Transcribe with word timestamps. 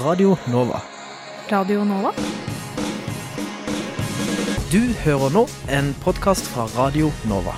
Radio 0.00 0.36
Nova. 0.46 0.80
Radio 1.50 1.84
Nova? 1.84 2.12
Du 4.72 4.78
hører 5.04 5.32
nå 5.34 5.42
en 5.68 5.88
podkast 6.04 6.46
fra 6.52 6.68
Radio 6.76 7.10
Nova. 7.26 7.54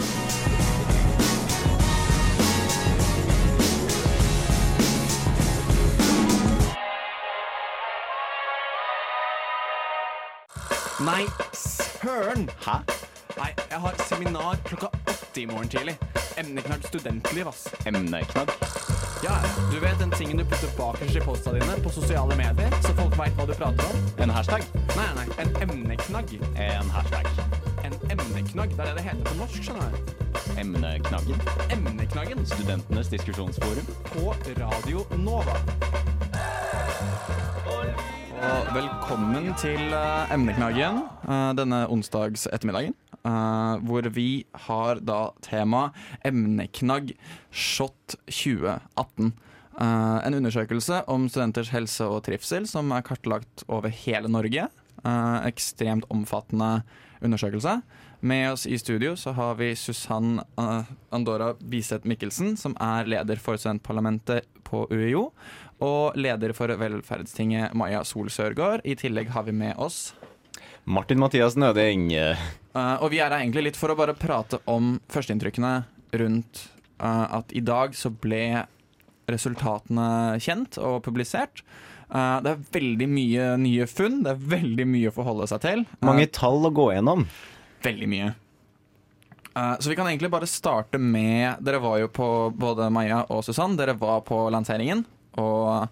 Nei, 11.04 11.26
søren! 11.52 12.48
Hæ? 12.64 12.80
Nei, 13.36 13.52
jeg 13.70 13.80
har 13.84 14.02
seminar 14.08 14.56
klokka 14.64 14.88
åtte 15.04 15.42
i 15.42 15.46
morgen 15.46 15.68
tidlig. 15.68 15.98
Emneknagg 16.40 16.88
studentliv, 16.88 17.52
ass. 17.52 17.68
Emneknagg? 17.84 18.56
Ja, 19.22 19.36
du 19.72 19.80
vet 19.80 19.98
den 19.98 20.10
tingen 20.10 20.36
du 20.36 20.44
putter 20.44 20.68
bakerst 20.78 21.16
i 21.16 21.20
posta 21.20 21.52
dine 21.52 21.74
på 21.84 21.90
sosiale 21.92 22.36
medier, 22.36 22.72
så 22.80 22.94
folk 22.96 23.18
veit 23.20 23.34
hva 23.36 23.44
du 23.44 23.52
prater 23.52 23.90
om? 23.90 24.06
En 24.24 24.32
hashtag? 24.32 24.64
Nei, 24.96 25.08
nei, 25.18 25.26
en 25.42 25.50
emneknagg. 25.66 26.32
En 26.56 26.88
hashtag. 26.94 27.28
En 27.84 27.96
emneknagg, 28.14 28.72
det 28.76 28.86
er 28.86 28.88
det 28.88 28.94
det 28.96 29.04
heter 29.10 29.28
på 29.28 29.36
norsk, 29.42 29.60
skjønner 29.66 29.92
du. 29.92 30.14
Emneknaggen? 30.60 31.44
Emneknaggen 31.76 32.46
Studentenes 32.48 33.12
diskusjonsforum? 33.12 33.92
på 34.08 34.34
Radio 34.56 35.04
Nova. 35.20 35.58
Og 38.40 38.72
velkommen 38.74 39.52
til 39.60 39.92
eh, 39.92 40.32
Emneknaggen 40.34 41.02
eh, 41.28 41.50
denne 41.60 41.84
onsdags 41.92 42.48
ettermiddagen. 42.48 42.96
Eh, 43.26 43.74
hvor 43.86 44.08
vi 44.14 44.44
har 44.66 45.00
da 45.04 45.30
tema 45.44 45.90
Emneknagg 46.26 47.14
Shot 47.50 48.16
2018. 48.26 49.32
Uh, 49.80 50.18
en 50.26 50.34
undersøkelse 50.36 50.98
om 51.08 51.28
studenters 51.30 51.70
helse 51.72 52.04
og 52.04 52.24
trivsel 52.26 52.66
som 52.68 52.90
er 52.92 53.04
kartlagt 53.06 53.62
over 53.70 53.88
hele 54.02 54.28
Norge. 54.28 54.66
Uh, 55.00 55.38
ekstremt 55.48 56.04
omfattende 56.12 56.82
undersøkelse. 57.24 57.78
Med 58.20 58.52
oss 58.52 58.66
i 58.66 58.78
studio 58.78 59.14
så 59.16 59.32
har 59.32 59.54
vi 59.56 59.72
Susann 59.76 60.40
eh, 60.58 60.88
Andora 61.10 61.54
Biseth 61.60 62.06
Mikkelsen, 62.08 62.56
som 62.56 62.74
er 62.76 63.08
leder 63.08 63.40
for 63.40 63.56
studentparlamentet 63.56 64.44
på 64.64 64.84
UiO. 64.92 65.30
Og 65.80 66.18
leder 66.20 66.52
for 66.52 66.68
Velferdstinget, 66.68 67.72
Maja 67.72 68.02
Sol 68.04 68.28
Sørgaard. 68.28 68.84
I 68.84 68.98
tillegg 69.00 69.32
har 69.32 69.48
vi 69.48 69.56
med 69.56 69.72
oss 69.80 70.10
Martin 70.90 71.20
Mathias 71.22 71.54
Nøding. 71.60 72.08
Uh, 72.74 72.96
og 72.98 73.12
vi 73.12 73.20
er 73.22 73.30
her 73.30 73.38
egentlig 73.44 73.68
litt 73.68 73.78
for 73.78 73.92
å 73.92 73.98
bare 73.98 74.16
prate 74.18 74.58
om 74.70 74.96
førsteinntrykkene 75.12 75.72
rundt 76.18 76.64
uh, 76.98 77.38
at 77.40 77.54
i 77.54 77.62
dag 77.62 77.94
så 77.94 78.10
ble 78.10 78.64
resultatene 79.30 80.40
kjent 80.42 80.78
og 80.82 81.00
publisert. 81.06 81.62
Uh, 82.10 82.42
det 82.42 82.52
er 82.52 82.62
veldig 82.74 83.06
mye 83.06 83.48
nye 83.62 83.86
funn, 83.86 84.22
det 84.26 84.34
er 84.34 84.46
veldig 84.56 84.86
mye 84.90 85.10
å 85.12 85.14
forholde 85.14 85.46
seg 85.50 85.62
til. 85.62 85.84
Eh, 85.86 86.06
Mange 86.08 86.26
tall 86.34 86.66
å 86.66 86.72
gå 86.74 86.88
gjennom. 86.90 87.26
Veldig 87.86 88.08
mye. 88.10 88.32
Eh, 89.50 89.76
så 89.78 89.90
vi 89.90 89.96
kan 89.98 90.08
egentlig 90.10 90.30
bare 90.30 90.48
starte 90.50 90.98
med 90.98 91.62
Dere 91.64 91.80
var 91.82 92.00
jo 92.02 92.10
på, 92.10 92.26
både 92.54 92.90
Maja 92.94 93.22
og 93.30 93.44
Susann, 93.46 93.76
dere 93.78 93.96
var 93.98 94.24
på 94.26 94.42
lanseringen 94.52 95.04
og 95.38 95.86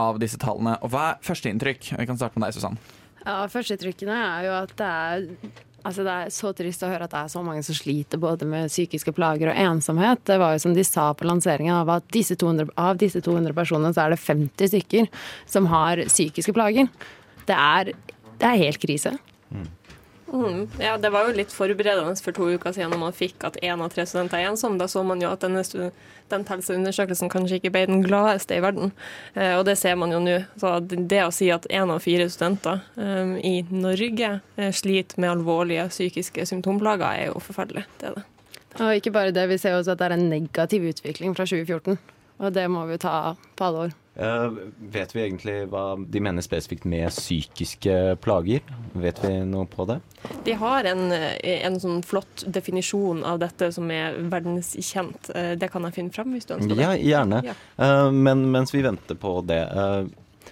av 0.00 0.22
disse 0.22 0.38
tallene. 0.40 0.76
Og 0.86 0.94
hva 0.94 1.10
er 1.10 1.20
førsteinntrykk? 1.26 1.92
Vi 1.98 2.08
kan 2.08 2.18
starte 2.18 2.38
med 2.38 2.46
deg, 2.48 2.56
Susann. 2.56 2.78
Ja, 3.24 3.42
Førsteinntrykkene 3.52 4.14
er 4.16 4.46
jo 4.48 4.54
at 4.62 4.78
det 4.78 4.86
er 4.86 5.26
Altså 5.80 6.04
Det 6.04 6.12
er 6.12 6.32
så 6.34 6.50
trist 6.52 6.82
å 6.84 6.90
høre 6.90 7.06
at 7.06 7.12
det 7.14 7.20
er 7.22 7.30
så 7.32 7.40
mange 7.40 7.62
som 7.64 7.76
sliter 7.76 8.20
både 8.20 8.44
med 8.44 8.68
psykiske 8.68 9.14
plager 9.16 9.48
og 9.48 9.60
ensomhet. 9.62 10.20
Det 10.28 10.36
var 10.40 10.52
jo 10.52 10.60
som 10.60 10.74
de 10.76 10.84
sa 10.84 11.06
på 11.16 11.24
lanseringen, 11.24 11.72
av 11.72 11.88
at 11.94 12.04
disse 12.12 12.36
200, 12.36 12.74
av 12.76 13.00
disse 13.00 13.22
200 13.24 13.56
personene 13.56 13.94
så 13.96 14.04
er 14.04 14.12
det 14.12 14.20
50 14.20 14.72
stykker 14.74 15.08
som 15.48 15.70
har 15.72 16.02
psykiske 16.04 16.52
plager. 16.52 16.90
Det 17.48 17.56
er, 17.56 17.94
det 18.42 18.50
er 18.50 18.60
helt 18.60 18.82
krise. 18.82 19.14
Mm, 19.48 19.64
ja, 20.78 20.94
det 20.98 21.10
var 21.10 21.26
jo 21.26 21.34
litt 21.34 21.50
forberedende 21.50 22.14
for 22.22 22.34
to 22.36 22.46
uker 22.54 22.74
siden 22.74 22.92
når 22.94 23.00
man 23.02 23.16
fikk 23.16 23.42
at 23.48 23.56
én 23.66 23.82
av 23.82 23.90
tre 23.90 24.04
studenter 24.06 24.38
er 24.38 24.50
ensom. 24.52 24.76
Da 24.78 24.86
så 24.90 25.02
man 25.06 25.22
jo 25.22 25.30
at 25.32 25.42
denne 25.42 25.64
studenthelseundersøkelsen 25.66 27.32
kanskje 27.32 27.58
ikke 27.58 27.72
ble 27.74 27.82
den 27.90 28.04
gladeste 28.04 28.54
i 28.54 28.62
verden. 28.62 28.92
Eh, 29.34 29.56
og 29.58 29.64
det 29.66 29.76
ser 29.80 29.98
man 29.98 30.14
jo 30.14 30.20
nå. 30.22 30.36
Så 30.60 30.76
det 30.86 31.22
å 31.24 31.32
si 31.34 31.50
at 31.50 31.66
én 31.66 31.90
av 31.90 32.02
fire 32.04 32.28
studenter 32.30 32.84
eh, 32.94 33.34
i 33.42 33.54
Norge 33.74 34.36
eh, 34.56 34.70
sliter 34.70 35.18
med 35.18 35.34
alvorlige 35.34 35.88
psykiske 35.90 36.46
symptomplager, 36.52 37.10
er 37.10 37.32
jo 37.32 37.42
forferdelig. 37.42 37.88
Det 37.98 38.12
er 38.12 38.20
det. 38.20 38.26
Og 38.78 39.00
ikke 39.00 39.14
bare 39.16 39.34
det, 39.34 39.48
vi 39.50 39.58
ser 39.58 39.74
også 39.74 39.96
at 39.96 40.02
det 40.02 40.12
er 40.12 40.14
en 40.14 40.28
negativ 40.30 40.86
utvikling 40.92 41.34
fra 41.34 41.48
2014. 41.48 41.98
Og 42.40 42.54
det 42.54 42.70
må 42.70 42.86
vi 42.86 43.02
ta 43.02 43.34
på 43.58 43.66
alvor. 43.66 43.90
Eh, 44.14 44.52
vet 44.90 45.12
vi 45.14 45.22
egentlig 45.22 45.54
hva 45.70 45.94
de 45.94 46.20
mener 46.20 46.42
spesifikt 46.42 46.84
med 46.88 47.12
psykiske 47.14 48.16
plager? 48.20 48.64
Vet 48.98 49.20
vi 49.22 49.30
noe 49.46 49.68
på 49.70 49.86
det? 49.86 50.00
De 50.44 50.56
har 50.58 50.88
en, 50.90 51.12
eh, 51.14 51.62
en 51.64 51.78
sånn 51.80 52.02
flott 52.02 52.44
definisjon 52.46 53.22
av 53.24 53.38
dette 53.38 53.70
som 53.72 53.90
er 53.90 54.18
verdenskjent. 54.18 55.30
Uh, 55.30 55.54
Det 55.54 55.70
kan 55.70 55.82
jeg 55.86 55.94
finne 55.94 56.12
fram 56.12 56.34
hvis 56.34 56.44
du 56.44 56.54
ønsker 56.54 56.74
det. 56.74 56.82
Ja, 56.82 56.96
gjerne. 56.96 57.42
Ja. 57.44 57.54
Uh, 57.78 58.10
men 58.10 58.50
mens 58.50 58.74
vi 58.74 58.82
venter 58.82 59.14
på 59.14 59.46
det 59.46 59.62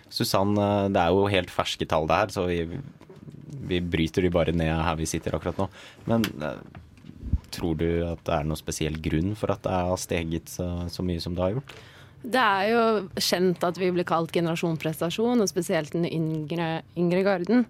Susann, 0.09 0.55
det 0.55 0.97
er 0.97 1.13
jo 1.13 1.27
helt 1.29 1.51
ferske 1.51 1.85
tall 1.87 2.07
det 2.09 2.17
her, 2.17 2.29
så 2.33 2.47
vi, 2.49 2.79
vi 3.69 3.81
bryter 3.81 4.23
de 4.23 4.31
bare 4.33 4.55
ned 4.57 4.73
her 4.73 4.97
vi 4.97 5.05
sitter 5.05 5.35
akkurat 5.37 5.59
nå. 5.59 5.69
Men 6.07 6.25
tror 7.53 7.77
du 7.77 8.07
at 8.07 8.23
det 8.25 8.33
er 8.33 8.49
noen 8.49 8.57
spesiell 8.57 8.97
grunn 8.97 9.35
for 9.37 9.53
at 9.53 9.63
det 9.67 9.75
har 9.75 10.01
steget 10.01 10.49
så, 10.49 10.89
så 10.89 11.05
mye 11.05 11.21
som 11.21 11.37
det 11.37 11.45
har 11.45 11.59
gjort? 11.59 11.75
Det 12.23 12.41
er 12.43 12.73
jo 12.73 12.83
kjent 13.23 13.62
at 13.65 13.79
vi 13.79 13.93
blir 13.95 14.05
kalt 14.09 14.33
generasjon 14.34 14.79
prestasjon, 14.81 15.39
og 15.41 15.49
spesielt 15.51 15.95
den 15.95 16.05
yngre, 16.09 16.83
yngre 16.99 17.23
garden. 17.25 17.65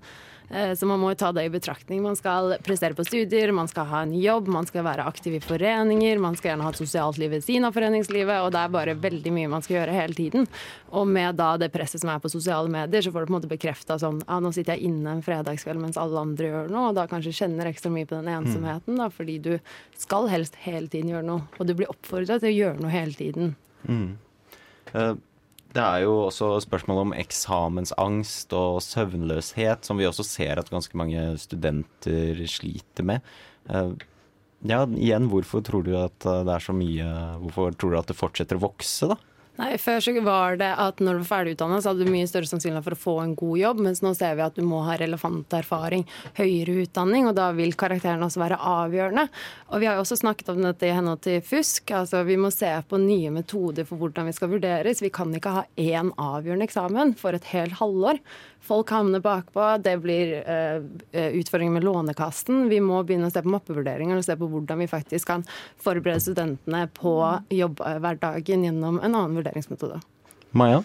Eh, 0.50 0.72
Så 0.72 0.86
man 0.88 0.98
må 0.98 1.10
jo 1.12 1.18
ta 1.20 1.28
det 1.36 1.42
i 1.44 1.50
betraktning. 1.52 2.00
Man 2.00 2.16
skal 2.16 2.54
prestere 2.64 2.96
på 2.96 3.04
studier, 3.04 3.52
man 3.52 3.68
skal 3.68 3.84
ha 3.84 3.98
en 4.06 4.14
jobb, 4.16 4.48
man 4.48 4.64
skal 4.64 4.82
være 4.86 5.04
aktiv 5.04 5.34
i 5.36 5.40
foreninger, 5.44 6.18
man 6.18 6.34
skal 6.36 6.54
gjerne 6.54 6.64
ha 6.64 6.70
et 6.72 6.80
sosialt 6.80 7.18
liv 7.20 7.30
ved 7.30 7.44
siden 7.44 7.66
av 7.68 7.74
foreningslivet, 7.76 8.40
og 8.40 8.52
det 8.54 8.62
er 8.62 8.72
bare 8.72 8.94
veldig 8.96 9.32
mye 9.36 9.50
man 9.52 9.60
skal 9.60 9.76
gjøre 9.82 9.92
hele 9.98 10.14
tiden. 10.16 10.48
Og 10.96 11.04
med 11.06 11.36
da 11.36 11.50
det 11.60 11.68
presset 11.74 12.00
som 12.00 12.08
er 12.08 12.18
på 12.24 12.30
sosiale 12.32 12.72
medier, 12.72 13.02
så 13.04 13.12
får 13.12 13.20
du 13.20 13.26
på 13.28 13.34
en 13.34 13.36
måte 13.42 13.50
bekrefta 13.52 13.98
sånn 14.00 14.22
ja, 14.24 14.38
nå 14.40 14.54
sitter 14.56 14.78
jeg 14.78 14.88
inne 14.88 15.18
en 15.18 15.22
fredagskveld 15.22 15.82
mens 15.84 16.00
alle 16.00 16.16
andre 16.24 16.48
gjør 16.48 16.72
noe, 16.72 16.88
og 16.88 16.96
da 16.96 17.04
kanskje 17.06 17.36
kjenner 17.42 17.68
ekstra 17.68 17.92
mye 17.92 18.08
på 18.08 18.16
den 18.16 18.32
ensomheten, 18.32 18.96
da, 18.96 19.10
fordi 19.12 19.36
du 19.44 19.58
skal 20.00 20.28
helst 20.32 20.56
hele 20.64 20.88
tiden 20.88 21.12
gjøre 21.12 21.28
noe, 21.28 21.44
og 21.58 21.68
du 21.68 21.74
blir 21.74 21.92
oppfordra 21.92 22.40
til 22.40 22.48
å 22.48 22.56
gjøre 22.56 22.80
noe 22.80 22.90
hele 22.96 23.12
tiden. 23.12 23.52
Eh, 23.84 24.08
Det 24.92 25.82
er 25.84 26.02
jo 26.06 26.14
også 26.30 26.54
spørsmål 26.64 27.02
om 27.02 27.16
eksamensangst 27.16 28.54
og 28.56 28.78
søvnløshet, 28.82 29.84
som 29.84 29.98
vi 30.00 30.06
også 30.08 30.24
ser 30.24 30.58
at 30.62 30.70
ganske 30.72 30.96
mange 30.96 31.24
studenter 31.40 32.40
sliter 32.48 33.04
med. 33.04 33.20
Eh, 33.68 33.92
Ja, 34.66 34.80
igjen, 34.90 35.28
hvorfor 35.30 35.62
tror 35.62 35.84
du 35.86 35.92
at 35.94 36.24
eh, 36.26 36.40
det 36.42 36.50
er 36.50 36.62
så 36.64 36.72
mye 36.74 37.04
Hvorfor 37.44 37.76
tror 37.78 37.92
du 37.92 37.98
at 38.00 38.08
det 38.10 38.16
fortsetter 38.18 38.58
å 38.58 38.64
vokse, 38.64 39.06
da? 39.12 39.14
Nei, 39.58 39.72
Før 39.82 39.98
så 39.98 40.12
var 40.22 40.58
det 40.60 40.68
at 40.78 41.00
når 41.02 41.16
du 41.16 41.22
var 41.24 41.28
ferdig 41.32 41.56
utdannet, 41.56 41.82
så 41.82 41.90
hadde 41.90 42.06
du 42.06 42.12
mye 42.14 42.28
større 42.30 42.46
sannsynlighet 42.46 42.84
for 42.86 42.94
å 42.94 43.00
få 43.00 43.14
en 43.24 43.32
god 43.38 43.58
jobb, 43.58 43.80
mens 43.88 44.00
nå 44.04 44.12
ser 44.14 44.36
vi 44.38 44.44
at 44.44 44.54
du 44.54 44.62
må 44.62 44.84
ha 44.86 44.94
relevant 45.00 45.56
erfaring, 45.58 46.04
høyere 46.38 46.84
utdanning, 46.84 47.26
og 47.26 47.34
da 47.34 47.48
vil 47.56 47.74
karakteren 47.78 48.22
også 48.22 48.38
være 48.44 48.60
avgjørende. 48.70 49.24
Og 49.72 49.82
vi 49.82 49.88
har 49.90 49.98
jo 49.98 50.04
også 50.04 50.20
snakket 50.20 50.52
om 50.52 50.62
dette 50.62 50.86
i 50.86 50.92
henhold 50.94 51.24
til 51.26 51.42
fusk. 51.42 51.90
altså 51.90 52.22
Vi 52.28 52.38
må 52.38 52.52
se 52.54 52.70
på 52.86 53.00
nye 53.02 53.32
metoder 53.34 53.88
for 53.88 53.98
hvordan 53.98 54.30
vi 54.30 54.36
skal 54.36 54.52
vurderes. 54.54 55.02
Vi 55.02 55.10
kan 55.10 55.34
ikke 55.34 55.56
ha 55.56 55.66
én 55.74 56.14
avgjørende 56.14 56.68
eksamen 56.68 57.16
for 57.18 57.34
et 57.34 57.50
helt 57.50 57.80
halvår. 57.80 58.22
Folk 58.68 58.90
havner 58.90 59.22
bakpå, 59.22 59.64
det 59.82 59.94
blir 60.02 60.32
uh, 60.44 60.82
utfordringer 61.14 61.72
med 61.72 61.86
Lånekassen. 61.86 62.66
Vi 62.70 62.80
må 62.84 63.00
begynne 63.06 63.30
å 63.30 63.32
se 63.32 63.42
på 63.44 63.52
mappevurderinger 63.52 64.18
og 64.18 64.26
se 64.26 64.36
på 64.38 64.48
hvordan 64.50 64.82
vi 64.82 64.88
faktisk 64.90 65.30
kan 65.30 65.44
forberede 65.80 66.20
studentene 66.24 66.84
på 66.94 67.14
jobbhverdagen 67.54 68.66
gjennom 68.66 68.98
en 69.00 69.14
annen 69.14 69.38
vurderingsmetode. 69.48 70.00
Maja? 70.52 70.82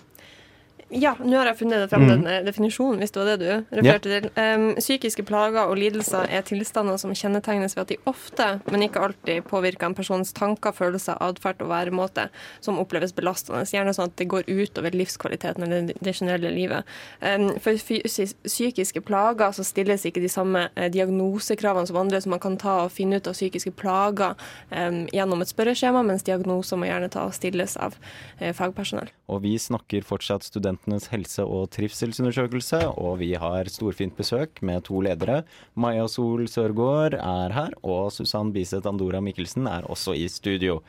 Ja, 0.93 1.13
nå 1.17 1.39
har 1.39 1.47
jeg 1.49 1.57
funnet 1.63 1.89
frem 1.89 2.03
den 2.05 2.25
eh, 2.29 2.41
definisjonen, 2.45 2.99
hvis 3.01 3.13
det 3.13 3.19
var 3.21 3.29
det 3.31 3.37
du 3.41 3.77
refererte 3.79 4.11
til. 4.11 4.27
Um, 4.37 4.65
psykiske 4.77 5.23
plager 5.25 5.65
og 5.65 5.77
lidelser 5.79 6.27
er 6.29 6.43
tilstander 6.45 6.99
som 7.01 7.15
kjennetegnes 7.17 7.73
ved 7.73 7.83
at 7.83 7.93
de 7.93 7.97
ofte, 8.09 8.47
men 8.69 8.85
ikke 8.85 9.01
alltid, 9.01 9.41
påvirker 9.49 9.89
en 9.89 9.95
persons 9.97 10.33
tanker, 10.37 10.75
følelser, 10.75 11.17
atferd 11.23 11.63
og 11.65 11.71
væremåte 11.71 12.27
som 12.61 12.77
oppleves 12.81 13.15
belastende. 13.15 13.63
Gjerne 13.73 13.95
sånn 13.95 14.11
at 14.11 14.17
det 14.21 14.27
går 14.29 14.45
utover 14.51 14.93
livskvaliteten 14.93 15.65
eller 15.65 15.89
det 15.89 16.13
generelle 16.13 16.51
livet. 16.53 16.89
Um, 17.23 17.49
for 17.63 17.79
psykiske 17.79 19.01
plager 19.07 19.55
så 19.57 19.65
stilles 19.65 20.05
ikke 20.05 20.21
de 20.21 20.29
samme 20.31 20.67
eh, 20.75 20.91
diagnosekravene 20.93 21.89
som 21.89 22.01
andre, 22.03 22.21
så 22.21 22.33
man 22.35 22.43
kan 22.43 22.59
ta 22.61 22.83
og 22.85 22.93
finne 22.93 23.17
ut 23.17 23.31
av 23.31 23.37
psykiske 23.37 23.73
plager 23.79 24.37
um, 24.69 25.03
gjennom 25.09 25.41
et 25.41 25.49
spørreskjema, 25.49 26.05
mens 26.05 26.27
diagnoser 26.27 26.77
må 26.77 26.91
gjerne 26.91 27.09
ta 27.13 27.25
og 27.31 27.35
stilles 27.37 27.79
av 27.81 27.97
uh, 27.97 28.51
fagpersonell. 28.53 29.09
Og 29.33 29.41
vi 29.47 29.57
snakker 29.57 30.05
fortsatt 30.05 30.45
Studentenes 30.83 31.07
helse- 31.13 31.45
og 31.47 31.69
trivselsundersøkelse, 31.71 32.97
og 32.99 33.19
vi 33.19 33.33
har 33.39 33.69
storfint 33.71 34.17
besøk 34.17 34.61
med 34.61 34.83
to 34.83 34.99
ledere. 34.99 35.43
Maja 35.75 36.07
Sol 36.07 36.45
Sørgaard 36.47 37.13
er 37.13 37.53
her, 37.53 37.71
og 37.83 38.11
Susann 38.11 38.51
Biseth 38.51 38.85
Andora 38.85 39.21
Mikkelsen 39.21 39.65
er 39.65 39.83
også 39.87 40.13
i 40.13 40.27
studio. 40.27 40.81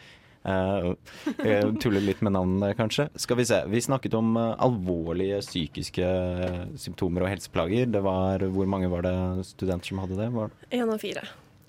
Uh, 0.44 0.94
tuller 1.80 2.02
litt 2.02 2.20
med 2.22 2.34
navnene, 2.34 2.74
kanskje. 2.74 3.08
Skal 3.16 3.38
vi 3.38 3.44
se. 3.44 3.62
Vi 3.70 3.80
snakket 3.80 4.14
om 4.18 4.34
uh, 4.36 4.56
alvorlige 4.58 5.38
psykiske 5.40 6.08
symptomer 6.76 7.22
og 7.22 7.30
helseplager. 7.30 7.86
Det 7.86 8.02
var, 8.02 8.40
Hvor 8.40 8.66
mange 8.66 8.90
var 8.90 9.02
det 9.02 9.46
studenter 9.46 9.86
som 9.86 10.02
hadde 10.02 10.18
det? 10.18 10.50
Én 10.72 10.90
av 10.90 10.98
fire. 10.98 11.22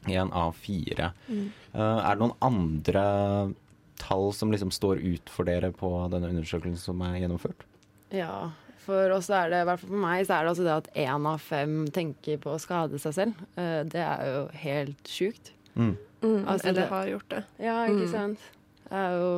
En 0.10 0.34
av 0.34 0.58
fire. 0.58 1.14
Mm. 1.30 1.52
er 1.74 2.10
det 2.16 2.20
noen 2.22 2.36
andre 2.42 3.54
tall 4.02 4.34
som 4.34 4.52
liksom 4.52 4.72
står 4.72 4.98
ut 4.98 5.30
for 5.30 5.46
dere 5.46 5.72
på 5.72 6.10
denne 6.12 6.34
undersøkelsen 6.34 6.82
som 6.82 7.02
er 7.06 7.22
gjennomført? 7.22 7.66
Ja, 8.14 8.52
for 8.86 9.16
oss 9.16 9.32
er 9.34 9.50
det, 9.50 9.64
i 9.64 9.68
hvert 9.70 9.82
fall 9.82 9.94
for 9.94 10.04
meg, 10.06 10.26
så 10.28 10.38
er 10.38 10.46
det 10.46 10.54
altså 10.54 10.66
det 10.66 10.76
at 10.76 10.92
én 11.06 11.30
av 11.32 11.42
fem 11.42 11.78
tenker 11.94 12.42
på 12.44 12.54
å 12.54 12.62
skade 12.62 13.00
seg 13.02 13.16
selv. 13.18 13.46
Uh, 13.58 13.82
det 13.90 14.04
er 14.04 14.28
jo 14.30 14.44
helt 14.66 15.10
sjukt. 15.10 15.56
Mm. 15.74 15.96
Mm, 16.22 16.44
altså, 16.48 16.70
eller 16.70 16.92
har 16.92 17.10
gjort 17.10 17.34
det. 17.34 17.42
Ja, 17.62 17.80
ikke 17.90 18.06
mm. 18.06 18.14
sant. 18.14 18.52
Jo, 18.86 19.30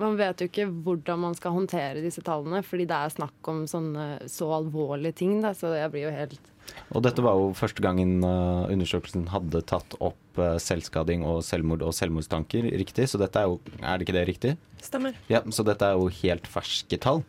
man 0.00 0.16
vet 0.16 0.40
jo 0.40 0.48
ikke 0.48 0.64
hvordan 0.84 1.20
man 1.26 1.36
skal 1.36 1.52
håndtere 1.52 2.00
disse 2.00 2.24
tallene, 2.24 2.62
fordi 2.64 2.86
det 2.88 2.96
er 2.96 3.12
snakk 3.12 3.50
om 3.52 3.64
sånne 3.68 4.24
så 4.32 4.48
alvorlige 4.56 5.18
ting. 5.20 5.38
Da, 5.44 5.52
så 5.56 5.74
jeg 5.76 5.92
blir 5.92 6.06
jo 6.06 6.14
helt 6.14 6.52
Og 6.96 7.04
dette 7.04 7.22
var 7.24 7.36
jo 7.36 7.50
første 7.56 7.84
gangen 7.84 8.24
uh, 8.24 8.64
undersøkelsen 8.72 9.28
hadde 9.34 9.60
tatt 9.68 9.96
opp 10.00 10.40
uh, 10.40 10.56
selvskading 10.56 11.26
og 11.28 11.42
selvmord 11.44 11.84
og 11.84 11.92
selvmordstanker, 11.96 12.70
riktig? 12.80 13.10
Så 13.12 13.20
dette 13.20 13.42
er 13.42 13.52
jo 13.52 13.60
Er 13.82 13.98
det 14.00 14.08
ikke 14.08 14.16
det 14.16 14.28
riktig? 14.32 14.54
Stemmer. 14.84 15.16
Ja, 15.28 15.44
Så 15.52 15.66
dette 15.68 15.84
er 15.84 16.00
jo 16.00 16.08
helt 16.22 16.48
ferske 16.48 17.00
tall. 17.00 17.22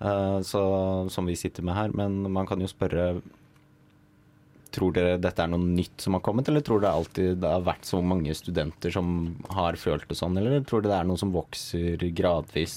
Uh, 0.00 0.40
så, 0.46 0.62
som 1.12 1.28
vi 1.28 1.36
sitter 1.36 1.66
med 1.66 1.76
her. 1.76 1.92
Men 1.96 2.22
man 2.32 2.48
kan 2.48 2.60
jo 2.60 2.70
spørre 2.70 3.20
Tror 4.70 4.92
dere 4.94 5.16
dette 5.18 5.42
er 5.42 5.50
noe 5.50 5.66
nytt 5.66 5.98
som 5.98 6.14
har 6.14 6.22
kommet, 6.22 6.46
eller 6.46 6.62
tror 6.62 6.78
dere 6.78 6.94
alltid 6.94 7.40
det 7.42 7.48
har 7.50 7.64
vært 7.66 7.88
så 7.88 7.98
mange 8.06 8.30
studenter 8.38 8.92
som 8.94 9.32
har 9.50 9.74
følt 9.74 10.06
det 10.06 10.14
sånn, 10.14 10.38
eller 10.38 10.62
tror 10.62 10.84
dere 10.84 10.92
det 10.92 10.98
er 11.00 11.08
noe 11.08 11.18
som 11.18 11.32
vokser 11.34 12.04
gradvis 12.14 12.76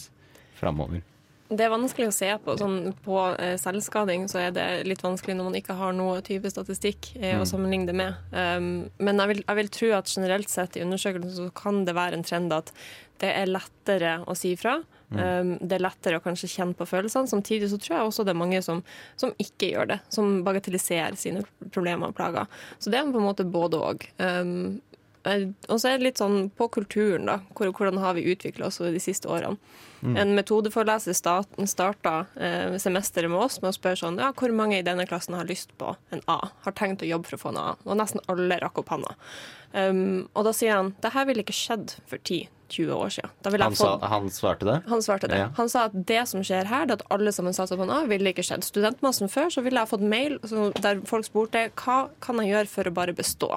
framover? 0.57 1.03
Det 1.53 1.65
er 1.65 1.71
vanskelig 1.73 2.07
å 2.09 2.15
se 2.15 2.29
på. 2.41 2.55
Sånn, 2.57 2.77
på 3.03 3.17
eh, 3.35 3.55
selvskading 3.61 4.25
så 4.31 4.39
er 4.45 4.53
det 4.55 4.67
litt 4.87 5.03
vanskelig 5.03 5.35
når 5.37 5.49
man 5.49 5.57
ikke 5.59 5.75
har 5.77 5.93
noe 5.95 6.21
type 6.25 6.49
statistikk 6.49 7.11
eh, 7.19 7.35
å 7.35 7.43
mm. 7.43 7.49
sammenligne 7.49 7.89
det 7.89 7.95
med. 7.99 8.17
Um, 8.31 8.69
men 9.03 9.21
jeg 9.21 9.33
vil, 9.33 9.43
jeg 9.43 9.59
vil, 9.59 9.71
tro 9.77 9.91
at 9.99 10.13
generelt 10.13 10.51
sett 10.51 10.79
i 10.79 10.85
undersøkelsen 10.85 11.35
så 11.35 11.49
kan 11.57 11.83
det 11.87 11.97
være 11.97 12.19
en 12.19 12.25
trend 12.25 12.55
at 12.55 12.73
det 13.21 13.33
er 13.35 13.51
lettere 13.51 14.17
å 14.25 14.35
si 14.37 14.55
fra. 14.59 14.79
Mm. 15.13 15.19
Um, 15.21 15.51
det 15.61 15.77
er 15.77 15.85
lettere 15.85 16.19
å 16.19 16.23
kanskje 16.23 16.49
kjenne 16.55 16.77
på 16.77 16.87
følelsene. 16.89 17.29
Samtidig 17.29 17.69
så 17.71 17.79
tror 17.81 17.97
jeg 17.97 18.09
også 18.09 18.25
det 18.25 18.33
er 18.33 18.41
mange 18.41 18.61
som, 18.65 18.81
som 19.19 19.33
ikke 19.41 19.73
gjør 19.73 19.93
det. 19.93 19.99
Som 20.13 20.41
bagatelliserer 20.47 21.19
sine 21.19 21.45
problemer 21.69 22.11
og 22.11 22.17
plager. 22.17 22.49
Så 22.79 22.93
det 22.93 22.99
er 22.99 23.13
på 23.13 23.21
en 23.21 23.29
måte 23.29 23.47
både 23.47 23.81
òg. 23.91 24.07
Um, 24.17 24.81
eh, 25.29 25.47
og 25.69 25.77
så 25.77 25.91
er 25.91 25.97
det 25.97 26.09
litt 26.09 26.21
sånn 26.21 26.49
på 26.57 26.69
kulturen, 26.79 27.29
da. 27.29 27.39
Hvordan 27.53 28.01
har 28.03 28.17
vi 28.17 28.27
utvikla 28.33 28.69
oss 28.69 28.81
de 28.83 29.03
siste 29.03 29.29
årene. 29.31 29.59
Mm. 30.03 30.17
En 30.19 30.35
metodeforeleser 30.35 31.15
starta 31.15 32.25
eh, 32.35 32.75
semesteret 32.75 33.31
med 33.31 33.39
oss 33.39 33.61
med 33.61 33.69
å 33.69 33.75
spørre 33.77 34.01
sånn 34.01 34.17
ja, 34.19 34.33
hvor 34.35 34.51
mange 34.51 34.75
i 34.81 34.83
denne 34.83 35.05
klassen 35.07 35.37
har 35.37 35.47
lyst 35.47 35.71
på 35.79 35.93
en 36.11 36.23
A, 36.27 36.41
har 36.65 36.75
tenkt 36.75 37.05
å 37.05 37.07
jobbe 37.07 37.29
for 37.29 37.37
å 37.37 37.43
få 37.45 37.53
en 37.53 37.61
A. 37.61 37.67
Og 37.87 37.95
nesten 38.01 38.23
alle 38.27 38.59
rakk 38.59 38.81
opp 38.83 38.91
handa. 38.91 39.15
Um, 39.71 40.27
og 40.35 40.43
da 40.49 40.51
sier 40.53 40.75
han 40.75 40.91
det 41.01 41.13
her 41.15 41.29
ville 41.29 41.45
ikke 41.45 41.55
skjedd 41.55 41.95
for 42.03 42.19
10-20 42.73 42.93
år 42.95 43.09
siden. 43.09 43.61
Han, 43.61 43.75
sa, 43.75 43.91
han, 44.01 44.29
svarte 44.33 44.65
det? 44.65 44.77
Han 44.89 45.03
svarte 45.05 45.29
det. 45.31 45.37
Ja. 45.37 45.49
Han 45.57 45.69
sa 45.69 45.85
at 45.89 45.95
det 46.09 46.21
som 46.29 46.43
skjer 46.45 46.67
her, 46.69 46.87
det 46.89 46.99
at 46.99 47.05
alle 47.13 47.31
sammen 47.35 47.55
satser 47.55 47.79
på 47.79 47.87
A, 47.87 48.03
ville 48.09 48.33
ikke 48.33 48.45
skjedd. 48.45 48.65
Studentmassen 48.65 49.31
før 49.31 49.51
så 49.53 49.63
ville 49.65 49.81
jeg 49.81 49.91
fått 49.91 50.05
mail 50.13 50.37
der 50.81 51.01
folk 51.09 51.27
spurte 51.27 51.67
hva 51.83 51.97
kan 52.23 52.41
jeg 52.41 52.53
gjøre 52.53 52.71
for 52.71 52.89
å 52.89 52.95
bare 52.95 53.15
bestå. 53.17 53.51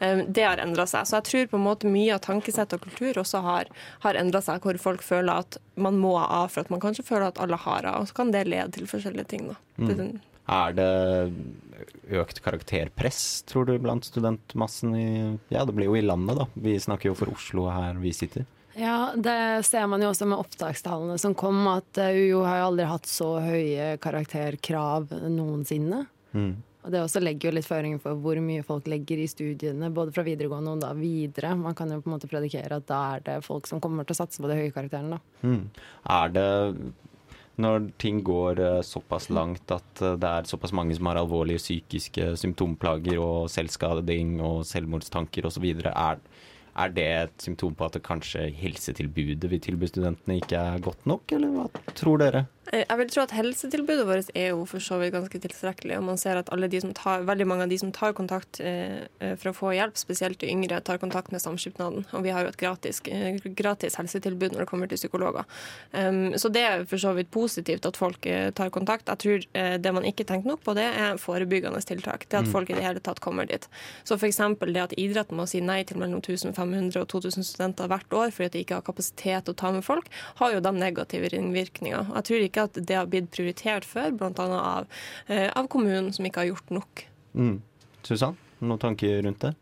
Um, 0.00 0.24
det 0.34 0.46
har 0.46 0.62
endra 0.62 0.86
seg. 0.90 1.06
Så 1.06 1.20
jeg 1.20 1.28
tror 1.30 1.50
på 1.52 1.60
en 1.60 1.66
måte 1.68 1.90
mye 1.90 2.16
av 2.16 2.24
tankesett 2.24 2.74
og 2.76 2.84
kultur 2.86 3.22
også 3.22 3.42
har, 3.44 3.72
har 4.04 4.20
endra 4.20 4.42
seg, 4.44 4.62
hvor 4.64 4.78
folk 4.80 5.04
føler 5.06 5.44
at 5.44 5.58
man 5.74 5.98
må 6.00 6.16
ha 6.18 6.28
A 6.42 6.44
for 6.48 6.64
at 6.64 6.72
man 6.72 6.82
kanskje 6.82 7.06
føler 7.06 7.28
at 7.30 7.40
alle 7.42 7.58
har 7.60 7.86
A. 7.88 7.98
Og 8.00 8.10
så 8.10 8.22
kan 8.22 8.32
det 8.34 8.46
lede 8.48 8.72
til 8.78 8.88
forskjellige 8.90 9.30
ting. 9.34 9.50
da. 9.52 9.58
Mm. 9.78 10.20
Er 10.54 10.74
det 10.76 10.90
økt 12.20 12.40
karakterpress, 12.44 13.42
tror 13.48 13.68
du, 13.68 13.76
blant 13.82 14.06
studentmassen 14.06 14.96
i 14.96 15.08
Ja, 15.52 15.64
det 15.64 15.74
blir 15.76 15.90
jo 15.90 15.96
i 15.98 16.04
landet, 16.04 16.38
da. 16.40 16.48
Vi 16.54 16.76
snakker 16.80 17.10
jo 17.10 17.16
for 17.18 17.32
Oslo 17.34 17.68
her 17.72 17.98
vi 18.02 18.12
sitter. 18.16 18.46
Ja, 18.74 19.14
det 19.14 19.62
ser 19.68 19.86
man 19.86 20.02
jo 20.02 20.10
også 20.10 20.26
med 20.26 20.40
opptakstallene 20.42 21.18
som 21.22 21.34
kom, 21.38 21.60
at 21.70 21.94
UiO 21.94 22.42
har 22.42 22.60
jo 22.60 22.68
aldri 22.72 22.86
hatt 22.90 23.06
så 23.06 23.36
høye 23.44 23.94
karakterkrav 24.02 25.14
noensinne. 25.30 26.04
Mm. 26.34 26.54
Og 26.84 26.92
Det 26.92 27.00
også 27.00 27.22
legger 27.22 27.48
jo 27.48 27.54
litt 27.56 27.68
føringer 27.68 28.00
for 28.02 28.18
hvor 28.20 28.38
mye 28.44 28.64
folk 28.66 28.88
legger 28.90 29.22
i 29.22 29.28
studiene, 29.30 29.88
både 29.94 30.12
fra 30.12 30.24
videregående 30.26 30.74
og 30.74 30.82
da 30.82 30.90
videre. 30.98 31.54
Man 31.56 31.76
kan 31.78 31.88
jo 31.88 32.02
på 32.02 32.10
en 32.10 32.16
måte 32.18 32.28
predikere 32.28 32.76
at 32.76 32.88
da 32.90 32.98
er 33.14 33.24
det 33.24 33.38
folk 33.46 33.70
som 33.70 33.80
kommer 33.80 34.04
til 34.04 34.16
å 34.16 34.20
satse 34.20 34.42
på 34.42 34.50
de 34.50 34.58
høye 34.58 34.74
karakterene. 34.74 35.16
da. 35.16 35.48
Mm. 35.48 35.62
Er 36.18 36.34
det 36.34 36.48
når 37.60 37.90
ting 38.02 38.22
går 38.26 38.60
uh, 38.60 38.80
såpass 38.82 39.28
langt 39.30 39.70
at 39.70 40.02
uh, 40.02 40.14
det 40.18 40.30
er 40.30 40.48
såpass 40.50 40.74
mange 40.74 40.96
som 40.96 41.06
har 41.10 41.20
alvorlige 41.20 41.62
psykiske 41.62 42.32
symptomplager 42.40 43.20
og 43.22 43.50
selvskading 43.52 44.40
og 44.42 44.64
selvmordstanker 44.66 45.46
osv., 45.46 45.68
er, 45.92 46.18
er 46.74 46.94
det 46.94 47.06
et 47.06 47.46
symptom 47.46 47.74
på 47.78 47.88
at 47.88 48.00
kanskje 48.04 48.48
helsetilbudet 48.58 49.50
vi 49.50 49.62
tilbyr 49.62 49.92
studentene 49.92 50.40
ikke 50.40 50.58
er 50.58 50.84
godt 50.84 51.06
nok, 51.08 51.36
eller 51.36 51.54
hva 51.54 51.68
tror 51.94 52.22
dere? 52.22 52.46
Jeg 52.72 52.96
vil 52.96 53.10
tro 53.12 53.22
at 53.22 53.34
helsetilbudet 53.36 54.06
vårt 54.08 54.30
er 54.34 54.54
jo 54.54 54.62
for 54.66 54.82
så 54.82 54.96
vidt 54.98 55.12
ganske 55.12 55.38
tilstrekkelig. 55.38 55.98
og 55.98 56.04
man 56.04 56.16
ser 56.18 56.40
at 56.40 56.48
tar, 56.48 57.22
Veldig 57.22 57.46
mange 57.46 57.62
av 57.62 57.68
de 57.68 57.78
som 57.78 57.92
tar 57.92 58.12
kontakt 58.12 58.60
eh, 58.60 59.04
eh, 59.20 59.34
for 59.36 59.50
å 59.50 59.54
få 59.54 59.72
hjelp, 59.76 59.96
spesielt 59.96 60.40
de 60.40 60.48
yngre, 60.48 60.80
tar 60.80 60.98
kontakt 60.98 61.30
med 61.30 61.42
Samskipnaden. 61.42 62.06
Og 62.12 62.22
vi 62.24 62.30
har 62.30 62.42
jo 62.42 62.48
et 62.48 62.56
gratis, 62.56 63.00
eh, 63.06 63.36
gratis 63.44 63.96
helsetilbud 63.96 64.54
når 64.54 64.64
det 64.64 64.68
kommer 64.70 64.88
til 64.88 64.98
psykologer. 64.98 65.44
Um, 65.92 66.34
så 66.40 66.48
det 66.48 66.64
er 66.64 66.84
for 66.88 66.98
så 66.98 67.12
vidt 67.14 67.30
positivt 67.30 67.86
at 67.86 67.96
folk 67.96 68.24
tar 68.54 68.70
kontakt. 68.70 69.08
Jeg 69.08 69.18
tror 69.18 69.78
det 69.78 69.92
man 69.92 70.04
ikke 70.04 70.24
tenker 70.24 70.48
nok 70.48 70.62
på, 70.64 70.74
det 70.74 70.86
er 70.88 71.18
forebyggende 71.20 71.80
tiltak. 71.84 72.26
Det 72.28 72.38
at 72.38 72.48
mm. 72.48 72.52
folk 72.52 72.70
i 72.70 72.78
det 72.78 72.84
hele 72.84 73.02
tatt 73.04 73.20
kommer 73.20 73.46
dit. 73.46 73.68
Så 74.04 74.16
f.eks. 74.16 74.40
det 74.64 74.80
at 74.80 74.96
idretten 74.96 75.36
må 75.36 75.46
si 75.46 75.60
nei 75.60 75.82
til 75.84 76.00
mellom 76.00 76.22
1500 76.22 76.63
og 76.64 77.08
2000 77.12 77.46
studenter 77.46 77.90
hvert 77.90 78.16
år 78.16 78.32
fordi 78.34 78.52
de 78.54 78.62
ikke 78.64 78.78
har 78.78 78.86
kapasitet 78.86 79.46
til 79.46 79.54
å 79.54 79.60
ta 79.60 79.72
med 79.74 79.84
folk, 79.86 80.08
har 80.40 80.54
jo 80.54 80.62
de 80.64 80.72
negative 80.76 81.30
ringvirkninger. 81.34 82.14
Jeg 82.16 82.28
tror 82.30 82.46
ikke 82.46 82.68
at 82.68 82.80
det 82.80 82.96
har 82.98 83.10
blitt 83.10 83.30
prioritert 83.34 83.88
før, 83.88 84.14
bl.a. 84.16 84.48
Av, 84.54 84.88
eh, 85.26 85.50
av 85.50 85.68
kommunen, 85.72 86.12
som 86.14 86.26
ikke 86.26 86.44
har 86.44 86.52
gjort 86.52 86.72
nok. 86.78 87.04
Mm. 87.34 87.58
Susann, 88.04 88.38
noen 88.60 88.80
tanker 88.80 89.22
rundt 89.24 89.44
det? 89.44 89.54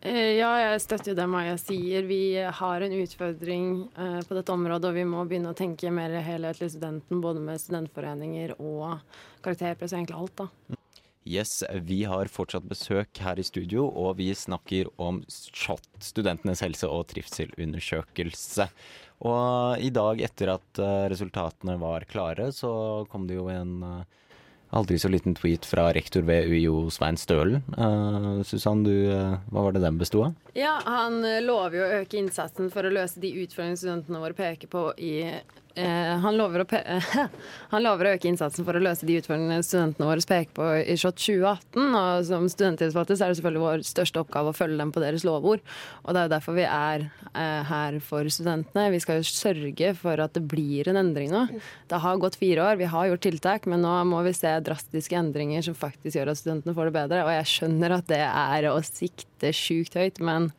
Eh, 0.00 0.36
ja, 0.38 0.50
jeg 0.62 0.82
støtter 0.84 1.16
det 1.18 1.26
Maja 1.26 1.56
sier. 1.58 2.04
Vi 2.06 2.38
har 2.38 2.84
en 2.86 2.98
utfordring 3.00 3.70
eh, 3.98 4.20
på 4.28 4.36
dette 4.36 4.54
området, 4.54 4.92
og 4.92 4.94
vi 4.94 5.06
må 5.08 5.24
begynne 5.26 5.50
å 5.50 5.58
tenke 5.58 5.90
mer 5.90 6.14
helhetlig 6.22 6.70
studenten, 6.76 7.22
både 7.24 7.42
med 7.42 7.58
studentforeninger 7.58 8.54
og 8.60 9.00
karakterpress 9.42 9.96
og 9.96 9.98
egentlig 9.98 10.20
alt, 10.20 10.44
da. 10.44 10.77
Yes, 11.28 11.60
vi 11.84 12.04
har 12.08 12.30
fortsatt 12.32 12.64
besøk 12.64 13.20
her 13.20 13.36
i 13.36 13.44
studio, 13.44 13.84
og 13.84 14.16
vi 14.16 14.30
snakker 14.32 14.88
om 14.96 15.20
SHoT, 15.28 15.84
Studentenes 16.00 16.62
helse- 16.64 16.88
og 16.88 17.04
trivselundersøkelse. 17.10 18.68
Og 19.28 19.82
i 19.84 19.90
dag, 19.92 20.22
etter 20.24 20.54
at 20.54 20.80
eh, 20.80 21.08
resultatene 21.12 21.76
var 21.82 22.06
klare, 22.08 22.48
så 22.54 22.70
kom 23.12 23.26
det 23.28 23.36
jo 23.36 23.50
en 23.52 23.74
eh, 23.84 24.16
aldri 24.78 24.96
så 25.02 25.10
liten 25.12 25.36
tweet 25.36 25.68
fra 25.68 25.90
rektor 25.92 26.24
ved 26.24 26.48
UiO, 26.48 26.86
Svein 26.94 27.20
Stølen. 27.20 27.60
Uh, 27.76 28.40
Susann, 28.44 28.86
hva 28.86 29.64
var 29.64 29.76
det 29.76 29.84
den 29.84 30.00
besto 30.00 30.26
av? 30.26 30.34
Ja, 30.56 30.78
Han 30.84 31.20
lover 31.44 31.76
jo 31.76 31.84
å 31.86 32.02
øke 32.02 32.20
innsatsen 32.20 32.72
for 32.72 32.88
å 32.88 32.92
løse 32.92 33.20
de 33.20 33.32
utfordringene 33.44 33.80
studentene 33.80 34.24
våre 34.24 34.36
peker 34.36 34.72
på 34.72 34.90
i 34.96 35.14
han, 35.76 36.36
lover 36.38 36.64
han, 37.72 37.82
lover 37.84 38.08
å 38.08 38.12
øke 38.16 38.28
innsatsen 38.30 38.66
for 38.66 38.78
å 38.78 38.82
løse 38.82 39.06
de 39.06 39.18
utfordringene 39.20 39.64
studentene 39.66 40.08
våre 40.08 40.24
peker 40.26 40.54
på 40.56 40.68
i 40.80 40.96
SHoT 40.98 41.20
2018. 41.22 41.98
Og 42.00 42.24
som 42.26 42.46
studenttillitsvalgte 42.50 43.14
er 43.18 43.30
det 43.30 43.38
selvfølgelig 43.38 43.64
vår 43.64 43.84
største 43.86 44.22
oppgave 44.22 44.52
å 44.52 44.56
følge 44.56 44.80
dem 44.80 44.92
på 44.94 45.02
deres 45.04 45.26
lovord. 45.28 45.62
Og 46.04 46.14
det 46.14 46.22
er 46.22 46.28
jo 46.28 46.32
derfor 46.34 46.56
vi 46.58 46.64
er 46.66 47.04
eh, 47.06 47.68
her 47.68 47.98
for 48.04 48.30
studentene. 48.32 48.88
Vi 48.94 49.02
skal 49.04 49.20
jo 49.20 49.28
sørge 49.28 49.92
for 49.98 50.24
at 50.24 50.34
det 50.34 50.44
blir 50.50 50.90
en 50.90 51.00
endring 51.02 51.30
nå. 51.34 51.44
Det 51.90 52.02
har 52.02 52.22
gått 52.22 52.40
fire 52.40 52.64
år, 52.70 52.80
vi 52.80 52.90
har 52.90 53.10
gjort 53.12 53.24
tiltak, 53.28 53.68
men 53.70 53.84
nå 53.84 53.94
må 54.08 54.24
vi 54.26 54.34
se 54.36 54.54
drastiske 54.64 55.18
endringer 55.18 55.64
som 55.68 55.78
faktisk 55.78 56.18
gjør 56.18 56.32
at 56.32 56.42
studentene 56.42 56.74
får 56.76 56.90
det 56.90 56.96
bedre. 56.98 57.22
Og 57.26 57.34
jeg 57.36 57.52
skjønner 57.54 57.98
at 58.00 58.10
det 58.10 58.24
er 58.26 58.70
å 58.72 58.80
sikte 58.86 59.54
sjukt 59.56 59.98
høyt, 59.98 60.22
men 60.24 60.50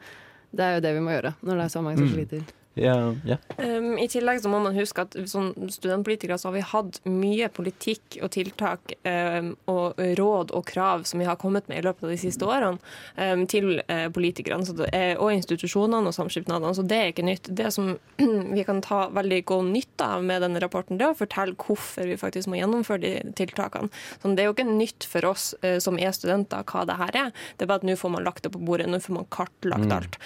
det 0.56 0.66
er 0.66 0.78
jo 0.78 0.86
det 0.88 0.96
vi 0.96 1.04
må 1.06 1.14
gjøre 1.14 1.36
når 1.46 1.60
det 1.60 1.68
er 1.68 1.76
så 1.76 1.84
mange 1.86 2.02
som 2.02 2.10
mm. 2.10 2.56
Yeah, 2.80 3.14
yeah. 3.26 3.38
Um, 3.58 3.98
I 4.00 4.08
tillegg 4.08 4.42
så 4.42 4.50
må 4.52 4.60
man 4.64 4.76
huske 4.78 5.04
at 5.04 5.16
som 5.30 5.52
studentpolitikere 5.72 6.38
så 6.40 6.50
har 6.50 6.56
vi 6.56 6.64
hatt 6.72 7.00
mye 7.10 7.50
politikk 7.52 8.20
og 8.24 8.32
tiltak 8.36 8.94
um, 9.04 9.52
og 9.72 10.00
råd 10.20 10.54
og 10.56 10.66
krav 10.70 11.04
som 11.10 11.20
vi 11.20 11.28
har 11.28 11.40
kommet 11.42 11.68
med 11.68 11.82
i 11.82 11.86
løpet 11.86 12.08
av 12.08 12.14
de 12.14 12.20
siste 12.22 12.48
årene 12.48 12.80
um, 13.20 13.44
til 13.52 13.82
uh, 13.82 14.08
politikerne 14.16 14.88
er, 14.94 15.18
og 15.20 15.34
institusjonene 15.34 16.12
og 16.12 16.16
samskipnadene, 16.16 16.72
så 16.78 16.86
det 16.88 17.00
er 17.00 17.12
ikke 17.12 17.28
nytt. 17.28 17.52
Det 17.60 17.72
som 17.76 17.92
vi 18.56 18.66
kan 18.68 18.82
ta 18.86 19.02
veldig 19.16 19.42
god 19.50 19.72
nytte 19.74 20.10
av 20.16 20.24
med 20.24 20.44
denne 20.46 20.64
rapporten, 20.64 21.00
det 21.00 21.08
er 21.08 21.16
å 21.16 21.20
fortelle 21.20 21.58
hvorfor 21.60 22.08
vi 22.08 22.20
faktisk 22.20 22.52
må 22.52 22.62
gjennomføre 22.62 23.04
de 23.04 23.14
tiltakene. 23.40 23.92
Så 24.22 24.34
det 24.36 24.46
er 24.46 24.50
jo 24.50 24.56
ikke 24.56 24.70
nytt 24.70 25.08
for 25.10 25.28
oss 25.34 25.52
uh, 25.66 25.78
som 25.84 26.00
er 26.00 26.16
studenter 26.16 26.64
hva 26.70 26.86
det 26.88 27.00
her 27.02 27.22
er, 27.26 27.36
det 27.58 27.66
er 27.66 27.72
bare 27.74 27.84
at 27.84 27.90
nå 27.90 27.98
får 28.00 28.16
man 28.16 28.26
lagt 28.26 28.46
det 28.46 28.54
på 28.56 28.64
bordet, 28.64 28.88
nå 28.90 29.02
får 29.04 29.20
man 29.20 29.30
kartlagt 29.34 29.90
mm. 29.90 29.96
alt. 29.96 30.18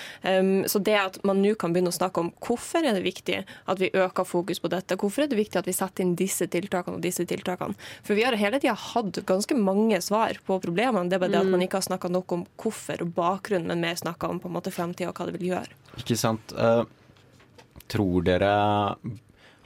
så 0.70 0.80
det 0.84 0.96
at 0.98 1.18
man 1.28 1.42
nå 1.44 1.54
kan 1.60 1.74
begynne 1.74 1.92
å 1.92 1.96
snakke 1.96 2.22
om 2.22 2.32
hvorfor 2.44 2.86
er 2.86 2.98
det 2.98 3.06
viktig 3.06 3.40
at 3.44 3.82
vi 3.82 3.92
øker 3.94 4.28
fokus 4.28 4.62
på 4.64 4.72
dette? 4.72 4.98
Hvorfor 5.00 5.26
er 5.26 5.32
det 5.32 5.40
viktig 5.40 5.62
at 5.62 5.70
vi 5.70 5.76
setter 5.76 6.06
inn 6.06 6.16
disse 6.20 6.48
tiltakene 6.52 7.00
og 7.00 7.06
disse 7.06 7.26
tiltakene? 7.30 7.78
For 8.04 8.18
vi 8.18 8.26
har 8.28 8.38
hele 8.40 8.60
tida 8.62 8.76
hatt 8.78 9.22
ganske 9.30 9.58
mange 9.58 10.00
svar 10.04 10.40
på 10.48 10.60
problemene. 10.64 11.10
Det 11.10 11.18
er 11.18 11.24
bare 11.26 11.36
det 11.36 11.44
at 11.44 11.54
man 11.54 11.64
ikke 11.66 11.80
har 11.82 11.88
snakka 11.90 12.12
nok 12.14 12.36
om 12.36 12.48
hvorfor 12.62 13.06
og 13.06 13.14
bakgrunn, 13.18 13.68
men 13.70 13.84
mer 13.84 14.00
snakka 14.00 14.30
om 14.30 14.42
på 14.44 14.52
en 14.52 14.58
måte 14.58 14.74
fremtida 14.74 15.12
og 15.12 15.20
hva 15.20 15.30
det 15.30 15.38
vil 15.40 15.54
gjøre. 15.54 15.80
Ikke 16.02 16.20
sant. 16.20 16.56
Uh, 16.58 16.84
tror 17.92 18.26
dere 18.26 18.54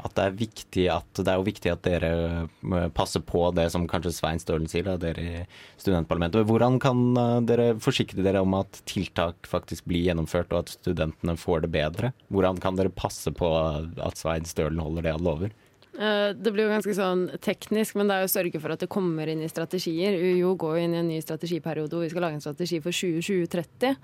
at 0.06 0.14
det 0.18 0.24
er 0.24 0.38
viktig 0.38 0.86
at 0.94 1.20
det 1.20 1.32
er 1.32 1.40
jo 1.40 1.48
viktig 1.48 1.72
at 1.72 1.84
dere 1.86 2.12
eh, 2.46 2.88
passer 2.96 3.24
på 3.26 3.48
det 3.58 3.68
som 3.74 3.88
kanskje 3.90 4.14
Svein 4.16 4.42
Stølen 4.42 4.70
sier, 4.70 4.86
da, 4.86 4.98
dere 5.02 5.24
i 5.24 5.44
studentparlamentet. 5.82 6.46
Hvordan 6.50 6.80
kan 6.84 7.04
eh, 7.18 7.38
dere 7.50 7.68
forsikre 7.84 8.26
dere 8.26 8.44
om 8.46 8.58
at 8.60 8.82
tiltak 8.90 9.50
faktisk 9.50 9.88
blir 9.90 10.06
gjennomført, 10.10 10.54
og 10.54 10.66
at 10.66 10.76
studentene 10.78 11.38
får 11.40 11.66
det 11.66 11.74
bedre? 11.74 12.14
Hvordan 12.34 12.62
kan 12.64 12.78
dere 12.80 12.94
passe 12.94 13.34
på 13.34 13.54
at 13.58 14.20
Svein 14.20 14.48
Stølen 14.50 14.84
holder 14.84 15.08
det 15.08 15.18
han 15.18 15.26
lover? 15.26 15.56
Eh, 15.98 16.30
det 16.38 16.52
blir 16.54 16.68
jo 16.68 16.74
ganske 16.74 16.94
sånn 16.94 17.24
teknisk, 17.42 17.96
men 17.98 18.10
det 18.10 18.16
er 18.16 18.24
jo 18.24 18.30
å 18.30 18.34
sørge 18.36 18.60
for 18.62 18.74
at 18.74 18.84
det 18.84 18.90
kommer 18.94 19.30
inn 19.32 19.42
i 19.42 19.50
strategier. 19.50 20.14
UiO 20.14 20.54
går 20.60 20.76
jo 20.78 20.84
inn 20.86 20.94
i 20.94 21.00
en 21.02 21.10
ny 21.10 21.18
strategiperiode 21.24 21.90
hvor 21.96 22.06
vi 22.06 22.12
skal 22.12 22.26
lage 22.28 22.38
en 22.38 22.44
strategi 22.44 22.78
for 22.84 22.94
2020-30. 22.94 23.96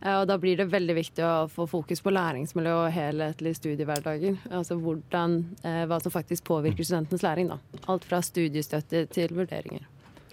Eh, 0.00 0.14
og 0.14 0.24
da 0.30 0.38
blir 0.40 0.62
det 0.62 0.70
veldig 0.72 0.96
viktig 0.96 1.26
å 1.28 1.34
få 1.52 1.66
fokus 1.68 2.00
på 2.00 2.14
læringsmiljø 2.14 2.76
og 2.78 2.94
helhetlige 2.96 3.60
studiehverdager. 3.60 4.38
Altså 4.48 4.78
hvordan, 4.80 5.42
eh, 5.60 5.82
hva 5.90 6.00
som 6.00 6.14
faktisk 6.14 6.48
påvirker 6.48 6.88
studentenes 6.88 7.26
læring. 7.26 7.52
da. 7.52 7.60
Alt 7.92 8.08
fra 8.08 8.22
studiestøtte 8.24 9.04
til 9.12 9.36
vurderinger. 9.36 9.84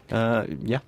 Uh, 0.10 0.48
ja. 0.66 0.80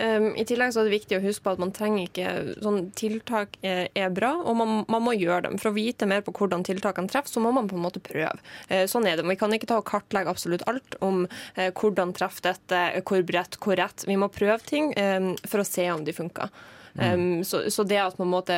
Um, 0.00 0.30
I 0.38 0.46
tillegg 0.48 0.72
så 0.72 0.80
er 0.80 0.88
det 0.88 0.94
viktig 0.94 1.18
å 1.18 1.22
huske 1.24 1.44
på 1.44 1.52
at 1.52 1.60
man 1.60 1.72
trenger 1.76 2.06
ikke 2.06 2.30
sånn 2.64 2.86
Tiltak 2.96 3.58
er, 3.60 3.90
er 3.92 4.12
bra, 4.16 4.32
og 4.40 4.56
man, 4.56 4.74
man, 4.88 5.04
må 5.04 5.12
gjøre 5.16 5.48
dem. 5.48 5.60
For 5.60 5.70
å 5.70 5.76
vite 5.76 6.08
mer 6.08 6.24
på 6.24 6.32
hvordan 6.38 6.64
tiltakene 6.66 7.10
treffer, 7.10 7.34
så 7.36 7.44
må 7.44 7.52
man 7.56 7.68
på 7.68 7.76
en 7.76 7.84
måte 7.84 8.02
prøve. 8.04 8.40
Uh, 8.70 8.86
sånn 8.90 9.08
er 9.10 9.20
det. 9.20 9.28
Vi 9.28 9.38
kan 9.40 9.52
ikke 9.56 9.68
ta 9.70 9.80
og 9.82 9.88
kartlegge 9.90 10.32
absolutt 10.32 10.64
alt 10.70 10.96
om 11.04 11.26
uh, 11.26 11.68
hvordan 11.68 12.14
treffer 12.16 12.50
dette, 12.50 12.82
hvor 13.04 13.24
bredt, 13.28 13.60
hvor 13.60 13.76
rett. 13.80 14.06
Vi 14.08 14.18
må 14.20 14.30
prøve 14.32 14.60
ting 14.66 14.94
um, 14.96 15.32
for 15.44 15.62
å 15.62 15.68
se 15.68 15.86
om 15.92 16.04
de 16.06 16.16
funker. 16.16 16.52
Um, 16.94 17.44
så, 17.44 17.70
så, 17.70 17.84
det 17.84 18.00
at 18.02 18.18
man, 18.18 18.32
måtte, 18.32 18.56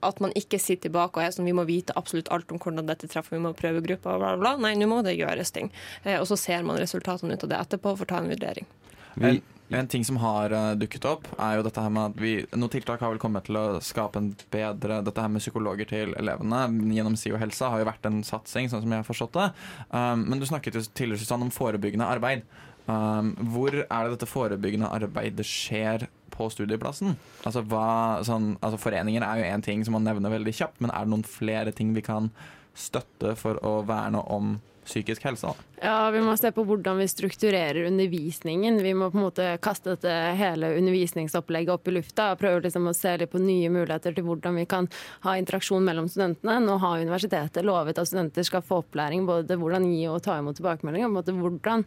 at 0.00 0.20
man, 0.22 0.32
ikke 0.38 0.60
sitter 0.62 0.86
tilbake 0.86 1.18
og 1.18 1.24
er 1.24 1.32
sånn 1.34 1.48
vi 1.48 1.56
må 1.56 1.64
vite 1.66 1.96
absolutt 1.98 2.30
alt 2.32 2.52
om 2.54 2.60
hvordan 2.62 2.86
dette 2.86 3.08
treffer, 3.10 3.34
vi 3.34 3.42
må 3.42 3.50
prøve 3.56 3.82
grupper, 3.84 4.20
bla, 4.20 4.34
bla, 4.36 4.38
bla. 4.40 4.54
Nei, 4.62 4.76
nå 4.78 4.88
må 4.90 5.00
det 5.06 5.16
gjøres 5.18 5.52
ting. 5.54 5.72
Uh, 6.04 6.20
og 6.20 6.28
så 6.30 6.38
ser 6.40 6.66
man 6.66 6.80
resultatene 6.80 7.34
ut 7.34 7.48
av 7.48 7.52
det 7.52 7.60
etterpå 7.64 7.94
og 7.94 8.02
får 8.02 8.12
ta 8.12 8.22
en 8.22 8.30
vurdering. 8.30 8.70
Vi, 9.14 9.36
en 9.74 9.88
ting 9.90 10.04
som 10.06 10.18
har 10.22 10.52
uh, 10.54 10.72
dukket 10.78 11.06
opp, 11.08 11.28
er 11.38 11.58
jo 11.58 11.64
dette 11.66 11.82
her 11.82 11.92
med 11.92 12.12
at 12.12 12.20
vi 12.20 12.34
Noen 12.54 12.72
tiltak 12.72 13.02
har 13.02 13.12
vel 13.12 13.22
kommet 13.22 13.48
til 13.48 13.58
å 13.58 13.80
skape 13.84 14.20
en 14.20 14.30
bedre 14.52 15.00
Dette 15.06 15.24
her 15.24 15.32
med 15.32 15.42
psykologer 15.42 15.88
til 15.90 16.14
elevene 16.18 16.60
gjennom 16.94 17.16
SIO 17.18 17.40
helse 17.40 17.70
har 17.70 17.82
jo 17.82 17.88
vært 17.88 18.08
en 18.08 18.22
satsing, 18.26 18.70
sånn 18.70 18.84
som 18.84 18.94
jeg 18.94 19.02
har 19.02 19.08
forstått 19.08 19.38
det. 19.38 19.48
Um, 19.90 20.26
men 20.28 20.42
du 20.42 20.46
snakket 20.48 20.78
jo 20.78 20.84
tidligere 20.90 21.22
Susanne, 21.22 21.48
om 21.48 21.54
forebyggende 21.54 22.08
arbeid. 22.08 22.44
Um, 22.86 23.32
hvor 23.54 23.72
er 23.82 23.86
det 24.04 24.16
dette 24.16 24.28
forebyggende 24.28 24.90
arbeidet 24.92 25.46
skjer 25.48 26.06
på 26.34 26.50
studieplassen? 26.52 27.14
Altså, 27.46 27.62
hva, 27.70 28.20
sånn, 28.26 28.54
altså 28.64 28.80
Foreninger 28.82 29.24
er 29.24 29.40
jo 29.40 29.48
én 29.54 29.64
ting 29.64 29.84
som 29.86 29.96
man 29.96 30.04
nevner 30.06 30.34
veldig 30.34 30.54
kjapt, 30.54 30.82
men 30.84 30.92
er 30.92 31.06
det 31.06 31.14
noen 31.14 31.26
flere 31.28 31.72
ting 31.76 31.94
vi 31.96 32.04
kan 32.04 32.30
støtte 32.74 33.36
for 33.38 33.60
å 33.64 33.78
verne 33.86 34.20
om 34.34 34.56
psykisk 34.84 35.24
helse? 35.26 35.52
Ja, 35.82 36.10
Vi 36.10 36.20
må 36.24 36.36
se 36.36 36.50
på 36.54 36.64
hvordan 36.64 36.98
vi 37.00 37.08
strukturerer 37.08 37.86
undervisningen. 37.88 38.78
Vi 38.82 38.94
må 38.94 39.10
på 39.10 39.18
en 39.18 39.26
måte 39.26 39.48
kaste 39.64 39.94
dette 39.94 40.12
hele 40.38 40.74
undervisningsopplegget 40.78 41.74
opp 41.74 41.88
i 41.88 41.96
lufta 41.98 42.30
og 42.32 42.40
prøve 42.40 42.64
liksom 42.66 42.88
å 42.90 42.94
se 42.96 43.16
litt 43.20 43.32
på 43.32 43.42
nye 43.42 43.70
muligheter 43.72 44.16
til 44.16 44.26
hvordan 44.28 44.60
vi 44.60 44.66
kan 44.70 44.88
ha 45.26 45.36
interaksjon 45.40 45.84
mellom 45.84 46.08
studentene. 46.08 46.60
Nå 46.64 46.78
har 46.82 47.04
universitetet 47.04 47.64
lovet 47.66 47.98
at 47.98 48.10
studenter 48.10 48.46
skal 48.46 48.64
få 48.64 48.82
opplæring 48.84 49.26
både 49.28 49.58
hvordan 49.60 49.88
gi 49.90 50.04
og 50.12 50.22
ta 50.24 50.38
imot 50.40 50.60
tilbakemeldinger. 50.60 51.08
På 51.08 51.14
en 51.14 51.20
måte 51.20 51.38
hvordan 51.38 51.86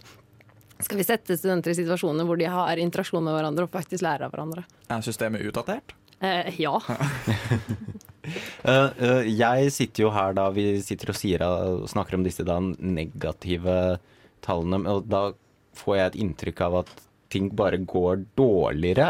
skal 0.80 1.00
vi 1.00 1.06
sette 1.08 1.38
studenter 1.38 1.74
i 1.74 1.80
situasjoner 1.80 2.28
hvor 2.28 2.38
de 2.38 2.50
har 2.52 2.82
interaksjon 2.82 3.24
med 3.26 3.34
hverandre 3.34 3.66
og 3.66 3.74
faktisk 3.74 4.06
lærer 4.06 4.28
av 4.28 4.36
hverandre. 4.36 4.66
Er 4.94 5.06
systemet 5.06 5.46
utdatert? 5.48 5.96
Eh, 6.20 6.54
ja. 6.62 6.78
uh, 8.68 8.90
uh, 8.94 9.24
jeg 9.26 9.74
sitter 9.76 10.08
jo 10.08 10.14
her 10.16 10.38
da 10.38 10.48
vi 10.56 10.70
sitter 10.86 11.14
og, 11.14 11.20
sier, 11.20 11.44
og 11.44 11.90
snakker 11.92 12.18
om 12.18 12.26
disse 12.28 12.46
da, 12.48 12.60
negative 12.62 13.98
tallene, 14.46 14.84
og 14.92 15.10
da 15.12 15.30
får 15.78 16.00
jeg 16.00 16.12
et 16.12 16.20
inntrykk 16.26 16.64
av 16.68 16.82
at 16.84 16.96
ting 17.34 17.50
bare 17.60 17.76
går 17.84 18.22
dårligere. 18.40 19.10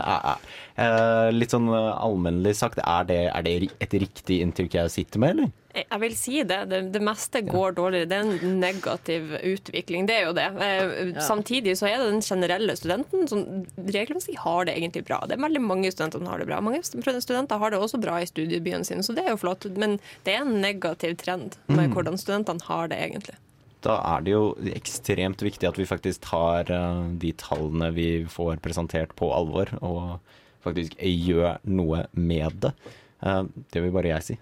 Litt 1.36 1.54
sånn 1.54 1.68
allmennlig 1.70 2.56
sagt, 2.58 2.82
er 2.82 3.06
det, 3.06 3.20
er 3.30 3.46
det 3.46 3.54
et 3.86 3.94
riktig 4.02 4.40
inntrykk 4.42 4.80
jeg 4.80 4.94
sitter 4.96 5.22
med, 5.22 5.36
eller? 5.36 5.52
Jeg 5.84 6.00
vil 6.01 6.15
si 6.17 6.41
det. 6.48 6.60
Det, 6.72 6.81
det 6.93 7.01
meste 7.03 7.41
går 7.46 7.77
dårligere. 7.77 8.10
Det 8.10 8.17
er 8.17 8.27
en 8.27 8.60
negativ 8.62 9.34
utvikling. 9.38 10.07
Det 10.10 10.17
er 10.17 10.27
jo 10.27 10.36
det. 10.38 10.48
Eh, 10.63 10.93
ja. 11.13 11.25
Samtidig 11.25 11.77
så 11.79 11.89
er 11.89 12.01
det 12.01 12.12
den 12.12 12.24
generelle 12.25 12.75
studenten 12.79 13.27
som 13.29 13.43
regelmessig 13.77 14.38
har 14.43 14.67
det 14.67 14.77
egentlig 14.77 15.05
bra. 15.07 15.22
Det 15.27 15.38
er 15.38 15.43
veldig 15.46 15.63
mange 15.63 15.91
studenter 15.93 16.22
som 16.22 16.29
har 16.31 16.41
det 16.41 16.50
bra. 16.50 16.62
Mange 16.63 16.84
studenter 16.84 17.62
har 17.62 17.74
det 17.74 17.81
også 17.81 18.01
bra 18.01 18.19
i 18.22 18.29
studiebyen 18.29 18.86
sin, 18.88 19.03
så 19.05 19.15
det 19.17 19.25
er 19.25 19.36
jo 19.36 19.41
flott. 19.43 19.67
Men 19.77 20.00
det 20.27 20.36
er 20.36 20.46
en 20.46 20.62
negativ 20.63 21.17
trend 21.22 21.60
med 21.67 21.88
mm. 21.88 21.96
hvordan 21.96 22.22
studentene 22.22 22.67
har 22.69 22.91
det 22.91 23.01
egentlig. 23.10 23.38
Da 23.86 24.00
er 24.15 24.24
det 24.25 24.34
jo 24.34 24.43
ekstremt 24.74 25.43
viktig 25.46 25.67
at 25.69 25.77
vi 25.77 25.86
faktisk 25.88 26.25
tar 26.25 26.72
eh, 26.74 27.01
de 27.22 27.34
tallene 27.38 27.91
vi 27.96 28.10
får 28.29 28.62
presentert 28.63 29.13
på 29.19 29.29
alvor, 29.36 29.72
og 29.86 30.17
faktisk 30.65 30.98
gjør 31.00 31.62
noe 31.69 32.07
med 32.17 32.63
det. 32.65 32.74
Eh, 33.22 33.43
det 33.74 33.84
vil 33.84 33.93
bare 33.93 34.15
jeg 34.15 34.25
si. 34.25 34.39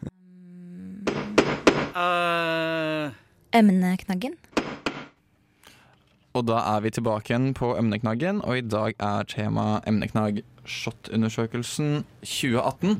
Uh... 1.95 3.13
Emneknaggen. 3.55 4.35
Og 6.35 6.43
da 6.43 6.57
er 6.75 6.81
vi 6.83 6.91
tilbake 6.91 7.31
igjen 7.31 7.53
på 7.55 7.69
emneknaggen, 7.79 8.41
og 8.43 8.59
i 8.59 8.63
dag 8.67 8.97
er 8.99 9.27
tema 9.31 9.77
emneknagg 9.87 10.41
SHoT-undersøkelsen 10.67 12.01
2018. 12.19 12.97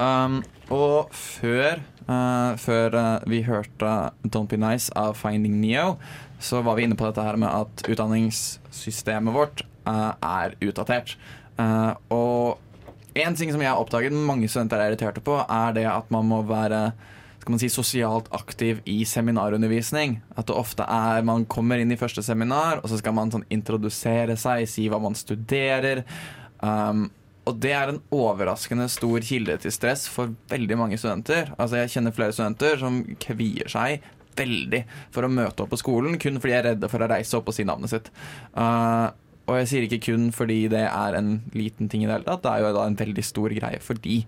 Um, 0.00 0.38
og 0.72 1.12
før, 1.12 1.82
uh, 2.06 2.56
før 2.56 2.96
uh, 2.96 3.28
vi 3.28 3.42
hørte 3.44 3.90
Don't 4.24 4.48
Be 4.48 4.56
Nice 4.56 4.88
av 4.96 5.18
Finding 5.20 5.58
Neo, 5.60 5.98
så 6.40 6.62
var 6.64 6.78
vi 6.78 6.86
inne 6.88 6.96
på 6.96 7.04
dette 7.04 7.26
her 7.26 7.36
med 7.36 7.52
at 7.52 7.84
utdanningssystemet 7.84 9.36
vårt 9.36 9.66
uh, 9.84 10.16
er 10.24 10.56
utdatert. 10.64 11.18
og 12.08 12.58
en 13.18 13.34
ting 13.34 13.50
som 13.50 13.60
jeg 13.60 13.68
har 13.68 13.80
oppdaget 13.82 14.14
mange 14.14 14.48
studenter 14.48 14.78
er 14.78 14.92
irriterte 14.92 15.20
på, 15.20 15.40
er 15.42 15.72
det 15.74 15.88
at 15.90 16.10
man 16.14 16.28
må 16.30 16.40
være 16.46 16.92
skal 17.48 17.56
man 17.56 17.62
si, 17.62 17.68
sosialt 17.72 18.26
aktiv 18.36 18.82
i 18.84 18.98
seminarundervisning. 19.08 20.18
At 20.36 20.50
det 20.50 20.56
ofte 20.58 20.84
er 20.84 21.22
man 21.24 21.46
kommer 21.48 21.80
inn 21.80 21.94
i 21.94 21.96
første 21.96 22.20
seminar, 22.20 22.82
og 22.82 22.90
så 22.92 22.98
skal 23.00 23.14
man 23.16 23.32
sånn 23.32 23.46
introdusere 23.48 24.36
seg, 24.36 24.66
si 24.68 24.84
hva 24.92 24.98
man 25.00 25.16
studerer. 25.16 26.02
Um, 26.60 27.06
og 27.48 27.56
det 27.64 27.72
er 27.72 27.94
en 27.94 28.02
overraskende 28.12 28.90
stor 28.92 29.24
kilde 29.24 29.56
til 29.62 29.72
stress 29.72 30.04
for 30.12 30.34
veldig 30.52 30.76
mange 30.76 31.00
studenter. 31.00 31.54
Altså 31.56 31.80
Jeg 31.80 31.94
kjenner 31.94 32.16
flere 32.18 32.36
studenter 32.36 32.76
som 32.84 33.00
kvier 33.24 33.72
seg 33.72 34.04
veldig 34.36 34.84
for 35.08 35.24
å 35.24 35.32
møte 35.32 35.64
opp 35.64 35.72
på 35.72 35.80
skolen, 35.80 36.20
kun 36.20 36.36
fordi 36.42 36.52
de 36.52 36.60
er 36.60 36.70
redde 36.74 36.92
for 36.92 37.00
å 37.00 37.08
reise 37.08 37.40
opp 37.40 37.48
og 37.48 37.56
si 37.56 37.64
navnet 37.64 37.96
sitt. 37.96 38.12
Uh, 38.52 39.08
og 39.48 39.62
jeg 39.62 39.72
sier 39.72 39.88
ikke 39.88 40.04
kun 40.10 40.28
fordi 40.36 40.66
det 40.68 40.84
er 40.84 41.16
en 41.16 41.38
liten 41.56 41.88
ting 41.88 42.04
i 42.04 42.10
det 42.10 42.18
hele 42.18 42.28
tatt, 42.28 42.44
det 42.44 42.52
er 42.52 42.66
jo 42.66 42.76
da 42.76 42.84
en 42.84 43.00
veldig 43.00 43.24
stor 43.24 43.56
greie 43.56 43.80
for 43.80 44.04
de. 44.04 44.24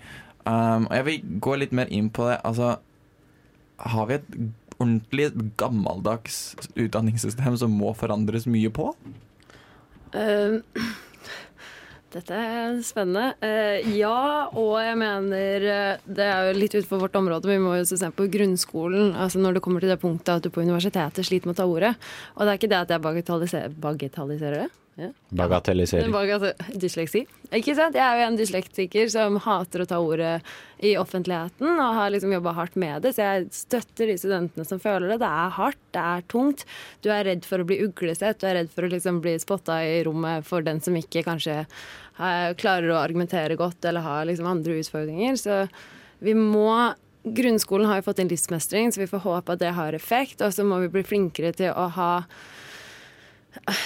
Um, 0.47 0.89
og 0.89 0.95
jeg 0.97 1.11
vil 1.11 1.35
gå 1.45 1.61
litt 1.61 1.77
mer 1.77 1.93
inn 1.93 2.09
på 2.09 2.25
det. 2.31 2.41
Altså, 2.49 2.79
har 3.87 4.09
vi 4.11 4.19
et 4.19 4.33
ordentlig 4.81 5.31
gammeldags 5.61 6.57
utdanningssystem 6.79 7.57
som 7.61 7.73
må 7.77 7.93
forandres 7.97 8.49
mye 8.51 8.73
på? 8.73 8.91
Uh, 10.15 10.59
dette 12.15 12.35
er 12.35 12.81
spennende. 12.87 13.35
Uh, 13.45 13.93
ja, 13.95 14.49
og 14.51 14.75
jeg 14.83 14.99
mener 14.99 15.67
uh, 15.69 16.09
Det 16.09 16.27
er 16.27 16.49
jo 16.49 16.57
litt 16.59 16.75
utenfor 16.75 17.05
vårt 17.05 17.21
område. 17.21 17.51
men 17.51 17.61
Vi 17.61 17.67
må 17.69 17.77
jo 17.79 17.87
se 17.91 18.11
på 18.11 18.29
grunnskolen. 18.33 19.15
Altså 19.15 19.43
Når 19.43 19.59
det 19.59 19.65
kommer 19.67 19.85
til 19.85 19.93
det 19.93 20.01
punktet 20.03 20.35
at 20.39 20.47
du 20.47 20.51
på 20.51 20.65
universitetet 20.65 21.29
sliter 21.29 21.51
med 21.51 21.59
å 21.59 21.63
ta 21.63 21.69
ordet. 21.69 21.95
Og 22.37 22.45
det 22.45 22.53
er 22.53 22.63
ikke 22.63 22.73
det 22.73 22.85
at 22.85 22.95
jeg 22.97 23.07
bagatelliserer, 23.07 23.81
bagatelliserer 23.85 24.65
det. 24.65 24.71
Ja. 25.01 25.09
Bagatellisering. 25.33 26.13
Dysleksi. 26.77 27.23
Ikke 27.57 27.73
sant? 27.79 27.97
Jeg 27.97 28.05
er 28.05 28.19
jo 28.21 28.27
en 28.27 28.37
dyslektiker 28.37 29.09
som 29.13 29.39
hater 29.41 29.85
å 29.85 29.89
ta 29.89 30.01
ordet 30.03 30.35
i 30.85 30.93
offentligheten, 31.01 31.71
og 31.73 31.97
har 31.97 32.13
liksom 32.13 32.35
jobba 32.37 32.53
hardt 32.59 32.77
med 32.81 33.03
det, 33.05 33.15
så 33.17 33.25
jeg 33.25 33.49
støtter 33.57 34.13
de 34.13 34.19
studentene 34.21 34.67
som 34.69 34.81
føler 34.83 35.15
det. 35.15 35.21
Det 35.23 35.31
er 35.31 35.57
hardt, 35.57 35.81
det 35.97 36.05
er 36.13 36.27
tungt. 36.33 36.67
Du 37.01 37.09
er 37.15 37.25
redd 37.29 37.49
for 37.49 37.63
å 37.63 37.69
bli 37.69 37.81
uglesett, 37.87 38.41
du 38.43 38.49
er 38.51 38.61
redd 38.61 38.73
for 38.75 38.85
å 38.85 38.93
liksom 38.93 39.23
bli 39.25 39.35
spotta 39.41 39.81
i 39.87 40.01
rommet 40.05 40.45
for 40.49 40.65
den 40.67 40.85
som 40.85 40.97
ikke 41.01 41.25
kanskje 41.27 41.63
klarer 42.61 42.91
å 42.93 43.01
argumentere 43.01 43.57
godt 43.57 43.87
eller 43.89 44.05
har 44.05 44.27
liksom 44.29 44.49
andre 44.51 44.83
utfordringer. 44.83 45.41
Så 45.41 45.63
vi 46.21 46.37
må 46.37 46.93
Grunnskolen 47.21 47.85
har 47.85 47.99
jo 47.99 48.07
fått 48.07 48.23
inn 48.23 48.31
livsmestring, 48.33 48.93
så 48.93 49.03
vi 49.03 49.07
får 49.09 49.21
håpe 49.27 49.53
at 49.53 49.61
det 49.61 49.75
har 49.77 49.93
effekt. 49.93 50.41
Og 50.41 50.55
så 50.57 50.65
må 50.65 50.79
vi 50.81 50.89
bli 50.89 51.03
flinkere 51.05 51.53
til 51.53 51.69
å 51.77 51.85
ha 51.93 52.13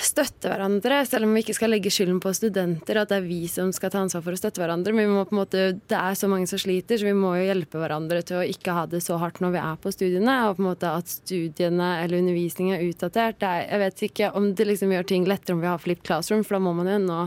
støtte 0.05 0.51
hverandre, 0.51 1.01
selv 1.09 1.27
om 1.27 1.35
vi 1.35 1.43
ikke 1.45 1.57
skal 1.57 1.73
legge 1.73 1.93
skylden 1.93 2.21
på 2.23 2.33
studenter. 2.37 3.01
At 3.01 3.11
det 3.13 3.19
er 3.21 3.27
vi 3.27 3.45
som 3.51 3.73
skal 3.75 3.93
ta 3.93 4.03
ansvar 4.05 4.25
for 4.25 4.37
å 4.37 4.41
støtte 4.41 4.63
hverandre. 4.63 4.95
Men 4.95 5.09
vi 5.09 5.17
må 5.17 5.25
på 5.29 5.37
en 5.37 5.41
måte, 5.41 5.65
det 5.91 5.99
er 5.99 6.19
så 6.19 6.29
mange 6.31 6.49
som 6.51 6.61
sliter, 6.61 7.01
så 7.01 7.09
vi 7.09 7.17
må 7.17 7.35
jo 7.39 7.47
hjelpe 7.49 7.81
hverandre 7.81 8.23
til 8.27 8.41
å 8.41 8.47
ikke 8.49 8.77
ha 8.77 8.87
det 8.91 9.03
så 9.05 9.19
hardt 9.23 9.41
når 9.45 9.57
vi 9.57 9.63
er 9.63 9.81
på 9.81 9.95
studiene. 9.95 10.37
Og 10.49 10.59
på 10.59 10.65
en 10.65 10.71
måte 10.71 10.93
at 11.01 11.13
studiene 11.13 11.91
eller 12.03 12.21
undervisningen 12.23 12.79
er 12.79 12.87
utdatert. 12.91 13.45
Er, 13.45 13.65
jeg 13.69 13.85
vet 13.85 14.05
ikke 14.11 14.33
om 14.39 14.51
det 14.57 14.69
liksom 14.69 14.95
gjør 14.95 15.09
ting 15.15 15.29
lettere 15.31 15.57
om 15.57 15.65
vi 15.65 15.71
har 15.71 15.83
flipped 15.83 16.07
classroom, 16.07 16.45
for 16.45 16.59
da 16.59 16.65
må 16.67 16.77
man 16.77 16.91
jo 16.91 17.01
nå 17.05 17.23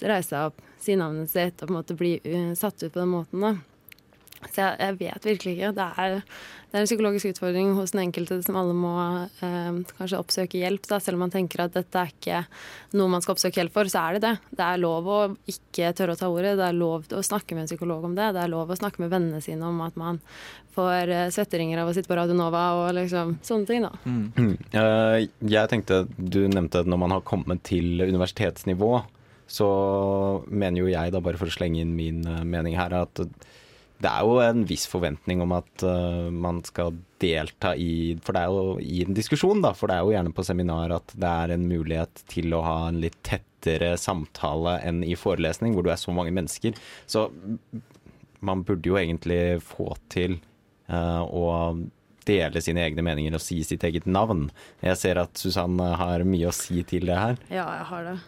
reise 0.00 0.32
seg 0.32 0.48
opp, 0.48 0.64
si 0.82 0.96
navnet 0.98 1.30
sitt 1.30 1.60
og 1.60 1.68
på 1.68 1.74
en 1.74 1.78
måte 1.78 1.98
bli 1.98 2.16
uh, 2.24 2.54
satt 2.58 2.80
ut 2.82 2.90
på 2.90 2.98
den 2.98 3.12
måten. 3.12 3.44
da. 3.44 3.71
Så 4.50 4.58
jeg, 4.58 4.74
jeg, 4.80 4.98
vet 5.00 5.28
virkelig 5.28 5.54
ikke. 5.54 5.70
Det 5.76 5.86
er, 6.02 6.14
det 6.72 6.74
er, 6.74 6.80
en 6.82 6.88
psykologisk 6.88 7.30
utfordring 7.30 7.72
hos 7.76 7.94
den 7.94 8.02
enkelte 8.06 8.40
som 8.44 8.58
alle 8.58 8.74
må 8.76 8.94
eh, 9.44 9.78
kanskje 9.98 10.18
oppsøke 10.18 10.60
hjelp. 10.62 10.88
Da. 10.90 10.98
Selv 11.02 11.18
om 11.18 11.24
man 11.26 11.34
tenker 11.34 11.64
at 11.64 11.76
dette 11.76 12.00
er 12.00 12.10
ikke 12.10 12.42
noe 12.98 13.12
man 13.12 13.24
skal 13.24 13.36
oppsøke 13.36 13.60
hjelp 13.60 13.76
for, 13.76 13.92
så 13.92 14.02
er 14.06 14.18
det 14.18 14.24
det. 14.26 14.34
Det 14.58 14.66
er 14.66 14.82
lov 14.82 15.06
å 15.06 15.20
ikke 15.52 15.92
tørre 15.98 16.16
å 16.16 16.20
ta 16.20 16.32
ordet. 16.32 16.56
Det 16.58 16.66
er 16.66 16.80
lov 16.80 17.06
å 17.06 17.22
snakke 17.26 17.56
med 17.56 17.66
en 17.66 17.70
psykolog 17.70 18.08
om 18.08 18.18
det. 18.18 18.32
Det 18.36 18.42
er 18.42 18.52
lov 18.52 18.72
å 18.72 18.80
snakke 18.80 19.04
med 19.04 19.14
vennene 19.14 19.42
sine 19.44 19.70
om 19.70 19.80
at 19.86 19.98
man 20.00 20.20
får 20.74 21.12
eh, 21.12 21.30
svetteringer 21.32 21.82
av 21.82 21.90
å 21.90 21.96
sitte 21.96 22.10
på 22.10 22.18
Radio 22.18 22.36
Nova 22.36 22.66
og 22.80 22.92
liksom 22.96 23.36
sånne 23.44 23.68
ting, 23.68 23.86
da. 23.86 23.92
Mm. 24.08 24.54
Uh, 24.72 25.18
jeg 25.52 25.70
tenkte, 25.70 26.04
du 26.16 26.44
nevnte 26.48 26.82
at 26.82 26.88
når 26.88 27.02
man 27.04 27.16
har 27.16 27.26
kommet 27.28 27.62
til 27.68 28.00
universitetsnivå, 28.00 28.94
så 29.52 29.68
mener 30.48 30.80
jo 30.80 30.92
jeg, 30.92 31.12
da 31.12 31.20
bare 31.20 31.40
for 31.40 31.50
å 31.50 31.54
slenge 31.54 31.82
inn 31.82 31.92
min 31.96 32.22
uh, 32.24 32.40
mening 32.48 32.78
her, 32.80 32.94
at 33.04 33.20
det 34.02 34.10
er 34.10 34.26
jo 34.26 34.38
en 34.42 34.64
viss 34.66 34.84
forventning 34.90 35.42
om 35.44 35.54
at 35.54 35.84
uh, 35.86 36.28
man 36.34 36.60
skal 36.66 36.94
delta 37.22 37.74
i 37.78 38.18
For 38.24 38.34
det 38.34 38.42
er 38.42 38.50
jo 38.50 38.76
i 38.82 39.02
en 39.04 39.14
diskusjon, 39.16 39.62
da. 39.62 39.72
For 39.78 39.90
det 39.90 39.96
er 39.96 40.06
jo 40.06 40.14
gjerne 40.16 40.34
på 40.34 40.44
seminar 40.46 40.94
at 40.96 41.14
det 41.14 41.32
er 41.44 41.54
en 41.54 41.68
mulighet 41.70 42.24
til 42.32 42.54
å 42.56 42.64
ha 42.66 42.76
en 42.88 42.98
litt 43.04 43.20
tettere 43.26 43.94
samtale 44.00 44.78
enn 44.82 45.02
i 45.06 45.14
forelesning, 45.18 45.76
hvor 45.76 45.86
du 45.86 45.92
er 45.94 46.00
så 46.00 46.14
mange 46.14 46.34
mennesker. 46.34 46.78
Så 47.06 47.28
man 48.42 48.64
burde 48.66 48.90
jo 48.90 48.98
egentlig 48.98 49.60
få 49.62 49.92
til 50.12 50.40
uh, 50.90 51.22
å 51.22 51.46
dele 52.28 52.62
sine 52.64 52.84
egne 52.86 53.04
meninger 53.04 53.36
og 53.36 53.42
si 53.44 53.60
sitt 53.66 53.84
eget 53.86 54.06
navn. 54.06 54.48
Jeg 54.82 54.98
ser 55.00 55.22
at 55.22 55.38
Susanne 55.38 55.92
har 55.98 56.26
mye 56.28 56.50
å 56.50 56.56
si 56.56 56.82
til 56.88 57.08
det 57.10 57.18
her. 57.18 57.40
Ja, 57.52 57.66
jeg 57.78 57.88
har 57.90 58.08
det. 58.10 58.18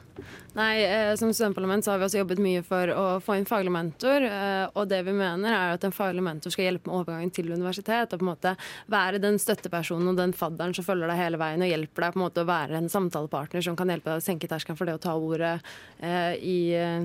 Nei, 0.54 0.84
eh, 0.86 1.16
Som 1.18 1.32
studentparlament 1.34 1.82
så 1.82 1.90
har 1.90 1.98
vi 1.98 2.06
også 2.06 2.20
jobbet 2.20 2.38
mye 2.38 2.62
for 2.62 2.86
å 2.94 3.04
få 3.24 3.34
inn 3.34 3.48
faglig 3.48 3.72
mentor. 3.74 4.22
Eh, 4.22 4.66
og 4.74 4.86
det 4.88 5.00
vi 5.08 5.14
mener 5.16 5.50
er 5.50 5.74
at 5.74 5.84
en 5.84 5.94
faglig 5.94 6.22
mentor 6.22 6.54
skal 6.54 6.68
hjelpe 6.68 6.86
med 6.86 7.00
overgangen 7.00 7.32
til 7.34 7.50
universitet. 7.50 8.14
Og 8.14 8.20
på 8.20 8.22
en 8.22 8.30
måte 8.30 8.54
være 8.86 9.22
den 9.22 9.40
støttepersonen 9.42 10.12
og 10.12 10.20
den 10.20 10.36
fadderen 10.36 10.74
som 10.76 10.86
følger 10.86 11.10
deg 11.10 11.18
hele 11.18 11.40
veien 11.42 11.66
og 11.66 11.72
hjelper 11.72 12.06
deg 12.06 12.14
på 12.14 12.20
en 12.20 12.26
måte 12.28 12.44
å 12.44 12.50
være 12.52 12.78
en 12.78 12.92
samtalepartner 12.92 13.66
som 13.66 13.74
kan 13.76 13.90
hjelpe 13.90 14.12
deg 14.12 14.22
å 14.22 14.26
senke 14.28 14.50
terskelen 14.50 14.78
for 14.78 14.86
det 14.86 14.94
å 15.00 15.02
ta 15.02 15.16
ordet 15.18 15.56
eh, 15.98 16.38
i 16.38 16.58
Eh, 16.84 17.04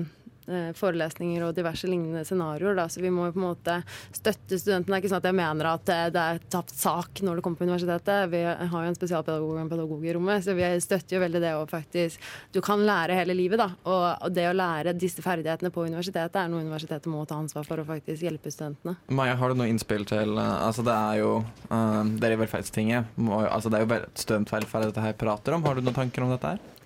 forelesninger 0.76 1.44
og 1.46 1.54
diverse 1.56 1.88
lignende 1.90 2.24
scenarioer. 2.26 2.78
Så 2.90 3.02
vi 3.02 3.12
må 3.12 3.28
jo 3.28 3.34
på 3.36 3.42
en 3.42 3.46
måte 3.48 3.76
støtte 4.16 4.58
studentene. 4.58 4.90
Det 4.90 4.98
er 4.98 5.04
ikke 5.04 5.12
sånn 5.12 5.22
at 5.22 5.28
jeg 5.30 5.38
mener 5.38 5.70
at 5.70 5.92
eh, 5.94 6.06
det 6.14 6.24
er 6.34 6.42
tapt 6.52 6.74
sak 6.76 7.22
når 7.26 7.38
det 7.38 7.44
kommer 7.46 7.60
på 7.60 7.68
universitetet. 7.68 8.30
Vi 8.32 8.42
har 8.44 8.70
jo 8.70 8.90
en 8.90 8.98
spesialpedagog 8.98 9.54
og 9.54 9.62
en 9.62 9.72
pedagog 9.72 10.06
i 10.06 10.14
rommet, 10.16 10.44
så 10.44 10.56
vi 10.58 10.68
støtter 10.82 11.16
jo 11.16 11.22
veldig 11.24 11.42
det 11.44 11.54
å 11.56 11.66
faktisk 11.70 12.28
Du 12.54 12.60
kan 12.64 12.82
lære 12.86 13.16
hele 13.18 13.36
livet, 13.36 13.60
da. 13.60 13.70
Og 13.90 14.30
det 14.34 14.48
å 14.50 14.56
lære 14.56 14.94
disse 14.98 15.22
ferdighetene 15.24 15.72
på 15.74 15.86
universitetet 15.86 16.40
er 16.40 16.50
noe 16.50 16.64
universitetet 16.64 17.10
må 17.10 17.24
ta 17.28 17.38
ansvar 17.40 17.66
for 17.68 17.82
å 17.82 17.86
faktisk 17.88 18.26
hjelpe 18.26 18.52
studentene. 18.52 18.96
Maja, 19.14 19.36
har 19.38 19.52
du 19.52 19.60
noe 19.60 19.70
innspill 19.70 20.06
til 20.08 20.36
eh, 20.38 20.56
Altså 20.60 20.84
det 20.86 20.94
er 20.94 21.20
jo 21.22 21.30
uh, 21.70 22.02
er 22.04 22.34
i 22.34 22.38
velferdstinget. 22.40 23.16
Altså 23.40 23.72
det 23.72 23.80
er 23.80 23.86
jo 23.86 24.02
studentvelferd 24.22 24.90
dette 24.90 25.04
her 25.04 25.16
prater 25.18 25.56
om. 25.56 25.64
Har 25.66 25.78
du 25.78 25.84
noen 25.84 25.96
tanker 25.96 26.24
om 26.24 26.34
dette 26.34 26.54
her? 26.54 26.79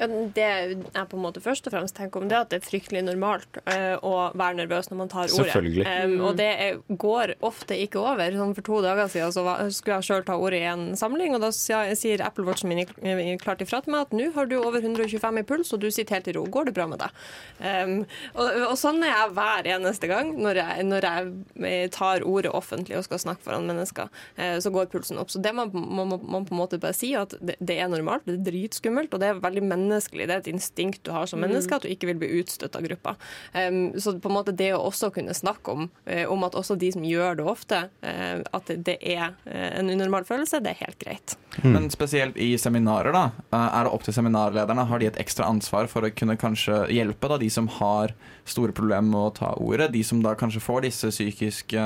Ja, 0.00 0.06
det 0.08 0.44
jeg 0.80 1.08
på 1.10 1.18
en 1.18 1.22
måte 1.22 1.42
først 1.44 1.66
og 1.68 1.74
fremst 1.74 1.96
tenker 1.98 2.22
om 2.22 2.28
det, 2.30 2.38
at 2.38 2.52
det 2.52 2.60
er 2.60 2.64
fryktelig 2.64 3.02
normalt 3.04 3.58
uh, 3.66 4.00
å 4.00 4.12
være 4.38 4.62
nervøs 4.62 4.88
når 4.88 4.98
man 5.02 5.10
tar 5.12 5.26
ordet. 5.26 5.50
Selvfølgelig. 5.50 5.84
Um, 5.84 6.14
og 6.24 6.38
det 6.38 6.48
er, 6.64 6.78
går 6.88 7.34
ofte 7.44 7.76
ikke 7.84 8.00
over. 8.00 8.38
Sånn 8.40 8.54
for 8.56 8.64
to 8.64 8.78
dager 8.84 9.10
siden 9.12 9.34
så 9.36 9.44
var, 9.44 9.66
skulle 9.76 9.98
jeg 9.98 10.08
sjøl 10.08 10.24
ta 10.24 10.38
ordet 10.40 10.62
i 10.62 10.70
en 10.70 10.86
samling, 10.96 11.36
og 11.36 11.44
da 11.44 11.50
sier 11.52 12.24
Apple 12.24 12.46
Watchen 12.48 12.72
min 12.72 13.40
klart 13.42 13.60
ifra 13.60 13.82
til 13.84 13.92
meg 13.92 14.06
at 14.06 14.16
nå 14.16 14.30
har 14.36 14.48
du 14.48 14.56
over 14.60 14.80
125 14.80 15.42
i 15.42 15.44
puls, 15.50 15.74
og 15.76 15.84
du 15.84 15.90
sitter 15.92 16.16
helt 16.16 16.32
i 16.32 16.36
ro. 16.38 16.46
Går 16.48 16.70
det 16.70 16.76
bra 16.78 16.88
med 16.88 17.02
deg? 17.02 17.20
Um, 17.60 17.94
og, 18.38 18.46
og, 18.70 18.74
sånn 18.80 19.04
er 19.04 19.12
jeg 19.12 19.36
hver 19.36 19.70
eneste 19.76 20.08
gang 20.08 20.32
når 20.40 20.62
jeg, 20.62 20.88
når 20.88 21.08
jeg, 21.10 21.34
eh, 21.68 21.86
tar 21.92 22.24
ordet 22.24 22.54
offentlig 22.56 22.96
og 22.96 23.04
skal 23.04 23.20
snakke 23.20 23.44
foran 23.44 23.68
mennesker. 23.68 24.08
Uh, 24.40 24.56
så 24.64 24.72
går 24.72 24.88
pulsen 24.92 25.20
opp. 25.20 25.28
Så 25.28 25.44
det 25.44 25.52
må 25.52 25.68
man 25.68 26.48
på 26.48 26.56
en 26.56 26.62
måte 26.62 26.80
bare 26.80 26.96
si, 26.96 27.12
at 27.18 27.36
det, 27.44 27.58
det 27.60 27.76
er 27.76 27.92
normalt, 27.92 28.24
det 28.24 28.38
er 28.38 28.48
dritskummelt, 28.48 29.12
og 29.12 29.20
det 29.20 29.28
er 29.28 29.44
veldig 29.44 29.66
menneskelig 29.66 29.89
menneskelig. 29.90 30.28
Det 30.28 30.36
er 30.36 30.42
et 30.44 30.50
instinkt 30.54 31.04
du 31.06 31.12
har 31.14 31.26
som 31.26 31.42
menneske, 31.42 31.74
at 31.74 31.84
du 31.84 31.90
ikke 31.90 32.10
vil 32.12 32.20
bli 32.22 32.30
utstøtt 32.40 32.76
av 32.78 32.86
gruppa. 32.86 33.16
Um, 33.54 33.98
så 33.98 34.14
på 34.20 34.30
en 34.30 34.36
måte 34.36 34.54
det 34.56 34.72
å 34.76 34.82
også 34.86 35.10
kunne 35.14 35.34
snakke 35.36 35.74
om, 35.74 35.88
uh, 36.06 36.24
om 36.30 36.46
at 36.46 36.56
også 36.58 36.78
de 36.80 36.92
som 36.94 37.04
gjør 37.06 37.40
det 37.40 37.46
ofte, 37.50 37.82
uh, 38.04 38.40
at 38.56 38.70
det 38.70 38.98
er 39.00 39.34
uh, 39.46 39.70
en 39.80 39.90
unormal 39.90 40.26
følelse, 40.28 40.62
det 40.64 40.74
er 40.74 40.84
helt 40.86 41.00
greit. 41.02 41.36
Mm. 41.60 41.72
Men 41.74 41.88
spesielt 41.92 42.38
i 42.40 42.52
seminarer, 42.60 43.12
da. 43.14 43.24
Er 43.50 43.86
det 43.86 43.94
opp 43.94 44.04
til 44.06 44.14
seminarlederne? 44.14 44.86
Har 44.86 45.02
de 45.02 45.08
et 45.10 45.18
ekstra 45.20 45.48
ansvar 45.50 45.90
for 45.90 46.06
å 46.06 46.12
kunne 46.14 46.38
kanskje 46.40 46.84
hjelpe 46.94 47.30
da, 47.30 47.40
de 47.40 47.50
som 47.50 47.66
har 47.80 48.14
store 48.48 48.74
problemer 48.76 49.10
med 49.10 49.20
å 49.20 49.34
ta 49.34 49.52
ordet? 49.58 49.90
De 49.94 50.02
som 50.06 50.22
da 50.22 50.36
kanskje 50.38 50.62
får 50.62 50.86
disse 50.86 51.10
psykiske 51.10 51.82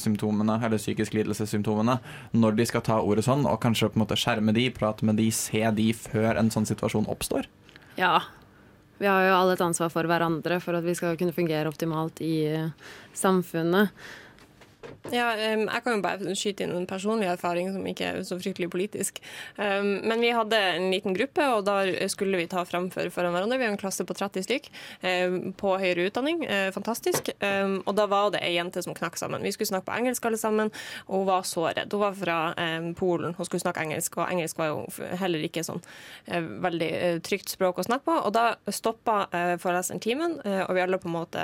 symptomene, 0.00 0.58
eller 0.64 0.80
psykisk 0.80 1.16
lidelsessymptomene 1.16 1.98
når 2.36 2.56
de 2.56 2.66
skal 2.68 2.84
ta 2.86 2.98
ordet 3.04 3.26
sånn, 3.26 3.44
og 3.48 3.60
kanskje 3.62 3.90
på 3.92 4.00
en 4.00 4.04
måte 4.06 4.18
skjerme 4.20 4.54
de, 4.56 4.68
prate 4.74 5.06
med 5.06 5.20
de, 5.20 5.28
se 5.34 5.62
de 5.76 5.90
før 5.96 6.40
en 6.40 6.50
sånn 6.52 6.68
situasjon 6.68 7.08
oppstår? 7.12 7.25
Ja. 7.96 8.20
Vi 8.98 9.08
har 9.08 9.26
jo 9.26 9.34
alle 9.36 9.56
et 9.56 9.64
ansvar 9.64 9.90
for 9.92 10.08
hverandre 10.08 10.60
for 10.64 10.78
at 10.78 10.86
vi 10.86 10.94
skal 10.96 11.18
kunne 11.20 11.34
fungere 11.36 11.68
optimalt 11.68 12.22
i 12.24 12.46
eh, 12.48 12.94
samfunnet. 13.16 13.92
Ja, 15.14 15.30
jeg 15.38 15.82
kan 15.84 15.96
jo 15.96 16.02
bare 16.04 16.36
skyte 16.38 16.66
inn 16.66 16.74
en 16.76 16.88
personlig 16.90 17.28
erfaring 17.30 17.70
som 17.74 17.84
ikke 17.86 18.10
er 18.10 18.22
så 18.26 18.38
fryktelig 18.40 18.70
politisk. 18.72 19.20
Men 19.56 20.22
vi 20.22 20.32
hadde 20.34 20.58
en 20.58 20.88
liten 20.90 21.14
gruppe, 21.16 21.44
og 21.54 21.64
da 21.68 21.76
skulle 22.10 22.40
vi 22.40 22.48
ta 22.50 22.64
framfor 22.66 23.10
foran 23.14 23.34
hverandre. 23.34 23.58
Vi 23.60 23.68
har 23.68 23.74
en 23.74 23.80
klasse 23.80 24.06
på 24.06 24.16
30 24.16 24.46
stykk 24.46 24.68
på 25.60 25.74
høyere 25.80 26.08
utdanning. 26.10 26.44
Eh, 26.44 26.70
fantastisk. 26.74 27.30
Og 27.86 27.92
da 27.96 28.06
var 28.10 28.30
det 28.34 28.42
ei 28.44 28.54
jente 28.56 28.82
som 28.82 28.94
knakk 28.96 29.18
sammen. 29.20 29.42
Vi 29.42 29.52
skulle 29.54 29.70
snakke 29.70 29.88
på 29.90 29.96
engelsk 29.96 30.26
alle 30.26 30.40
sammen, 30.40 30.72
og 31.06 31.20
hun 31.20 31.28
var 31.28 31.46
så 31.48 31.68
redd. 31.70 31.92
Hun 31.92 32.02
var 32.02 32.16
fra 32.18 32.38
Polen 32.98 33.34
og 33.36 33.46
skulle 33.48 33.62
snakke 33.62 33.84
engelsk, 33.84 34.18
og 34.18 34.30
engelsk 34.30 34.58
var 34.58 34.72
jo 34.72 35.08
heller 35.20 35.44
ikke 35.46 35.64
sånn 35.66 35.82
eh, 36.26 36.42
veldig 36.42 36.90
eh, 36.96 37.18
trygt 37.26 37.52
språk 37.52 37.80
å 37.80 37.86
snakke 37.86 38.08
på. 38.08 38.18
Og 38.26 38.34
da 38.36 38.46
stoppa 38.72 39.26
foreleseren 39.62 40.02
timen, 40.02 40.38
og 40.40 40.72
vi 40.76 40.82
alle 40.82 40.98
på 41.00 41.08
en 41.08 41.14
måte 41.16 41.42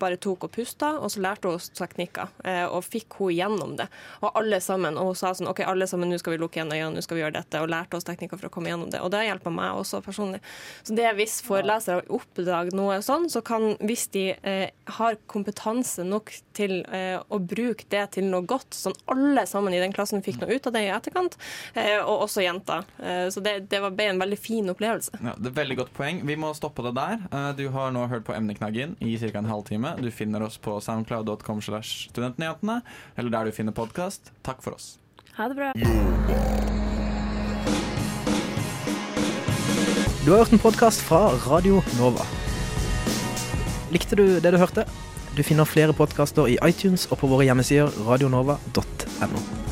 bare 0.00 0.18
tok 0.20 0.48
og 0.48 0.52
pusta, 0.54 0.94
og 0.98 1.12
så 1.12 1.22
lærte 1.24 1.50
hun 1.50 1.58
oss 1.58 1.70
teknikker. 1.74 2.27
Eh, 2.44 2.64
og 2.66 2.84
fikk 2.86 3.18
hun 3.20 3.34
gjennom 3.34 3.74
det. 3.78 3.88
Og 4.22 4.36
alle 4.38 4.60
sammen, 4.64 4.98
og 5.00 5.12
hun 5.12 5.18
sa 5.18 5.32
sånn 5.36 5.50
OK, 5.50 5.62
alle 5.66 5.88
sammen, 5.90 6.10
nå 6.10 6.18
skal 6.20 6.36
vi 6.36 6.40
lukke 6.42 6.60
igjen 6.60 6.72
øynene, 6.72 6.96
nå 6.98 7.04
skal 7.04 7.18
vi 7.18 7.24
gjøre 7.24 7.36
dette, 7.38 7.62
og 7.62 7.72
lærte 7.72 7.98
oss 7.98 8.06
teknikker 8.08 8.40
for 8.40 8.50
å 8.50 8.52
komme 8.54 8.72
gjennom 8.72 8.92
det. 8.92 9.02
Og 9.04 9.12
det 9.14 9.24
hjelper 9.26 9.54
meg 9.54 9.78
også 9.78 10.02
personlig. 10.04 10.40
Så 10.86 10.96
det 10.98 11.10
hvis 11.18 11.38
forelesere 11.46 12.06
oppdager 12.14 12.74
noe 12.76 13.00
sånn, 13.04 13.28
så 13.32 13.42
kan, 13.44 13.74
hvis 13.84 14.08
de 14.14 14.26
eh, 14.36 14.70
har 14.98 15.18
kompetanse 15.30 16.06
nok 16.06 16.32
til 16.56 16.80
eh, 16.94 17.18
å 17.18 17.40
bruke 17.42 17.86
det 17.92 18.04
til 18.16 18.28
noe 18.30 18.46
godt, 18.48 18.72
sånn 18.76 18.96
alle 19.12 19.44
sammen 19.48 19.74
i 19.74 19.82
den 19.82 19.94
klassen 19.94 20.24
fikk 20.24 20.40
noe 20.42 20.56
ut 20.56 20.68
av 20.68 20.76
det 20.76 20.84
i 20.86 20.92
etterkant, 20.94 21.38
eh, 21.74 21.98
og 21.98 22.26
også 22.28 22.44
jenter. 22.44 22.86
Eh, 22.98 23.26
så 23.34 23.42
det, 23.44 23.58
det 23.72 23.82
ble 23.84 24.10
en 24.12 24.22
veldig 24.22 24.40
fin 24.40 24.68
opplevelse. 24.72 25.20
Ja, 25.22 25.36
det 25.36 25.52
er 25.52 25.56
Veldig 25.58 25.74
godt 25.80 25.90
poeng. 25.96 26.20
Vi 26.22 26.36
må 26.38 26.52
stoppe 26.54 26.84
det 26.86 26.92
der. 26.94 27.24
Eh, 27.34 27.48
du 27.58 27.64
har 27.74 27.90
nå 27.94 28.04
hørt 28.10 28.24
på 28.28 28.34
Emneknaggen 28.36 28.94
i 29.02 29.16
ca. 29.18 29.32
en 29.40 29.50
halvtime. 29.50 29.96
Du 29.98 30.10
finner 30.14 30.44
oss 30.46 30.58
på 30.62 30.78
soundcloud.com. 30.80 31.62
slash 31.62 32.07
Studentnyhetene, 32.10 32.80
eller 33.16 33.34
der 33.34 33.48
du 33.48 33.56
finner 33.56 33.76
podkast. 33.76 34.32
Takk 34.46 34.64
for 34.64 34.76
oss. 34.78 34.96
Ha 35.38 35.48
det 35.48 35.58
bra. 35.58 35.72
Du 40.24 40.32
har 40.32 40.42
hørt 40.42 40.52
en 40.52 40.60
podkast 40.60 41.00
fra 41.00 41.28
Radio 41.46 41.82
Nova. 41.96 42.26
Likte 43.94 44.18
du 44.18 44.26
det 44.42 44.52
du 44.52 44.58
hørte? 44.60 44.84
Du 45.36 45.40
finner 45.46 45.64
flere 45.64 45.94
podkaster 45.96 46.50
i 46.50 46.58
iTunes 46.66 47.06
og 47.12 47.22
på 47.22 47.30
våre 47.30 47.46
hjemmesider 47.48 47.94
radionova.no. 48.08 49.67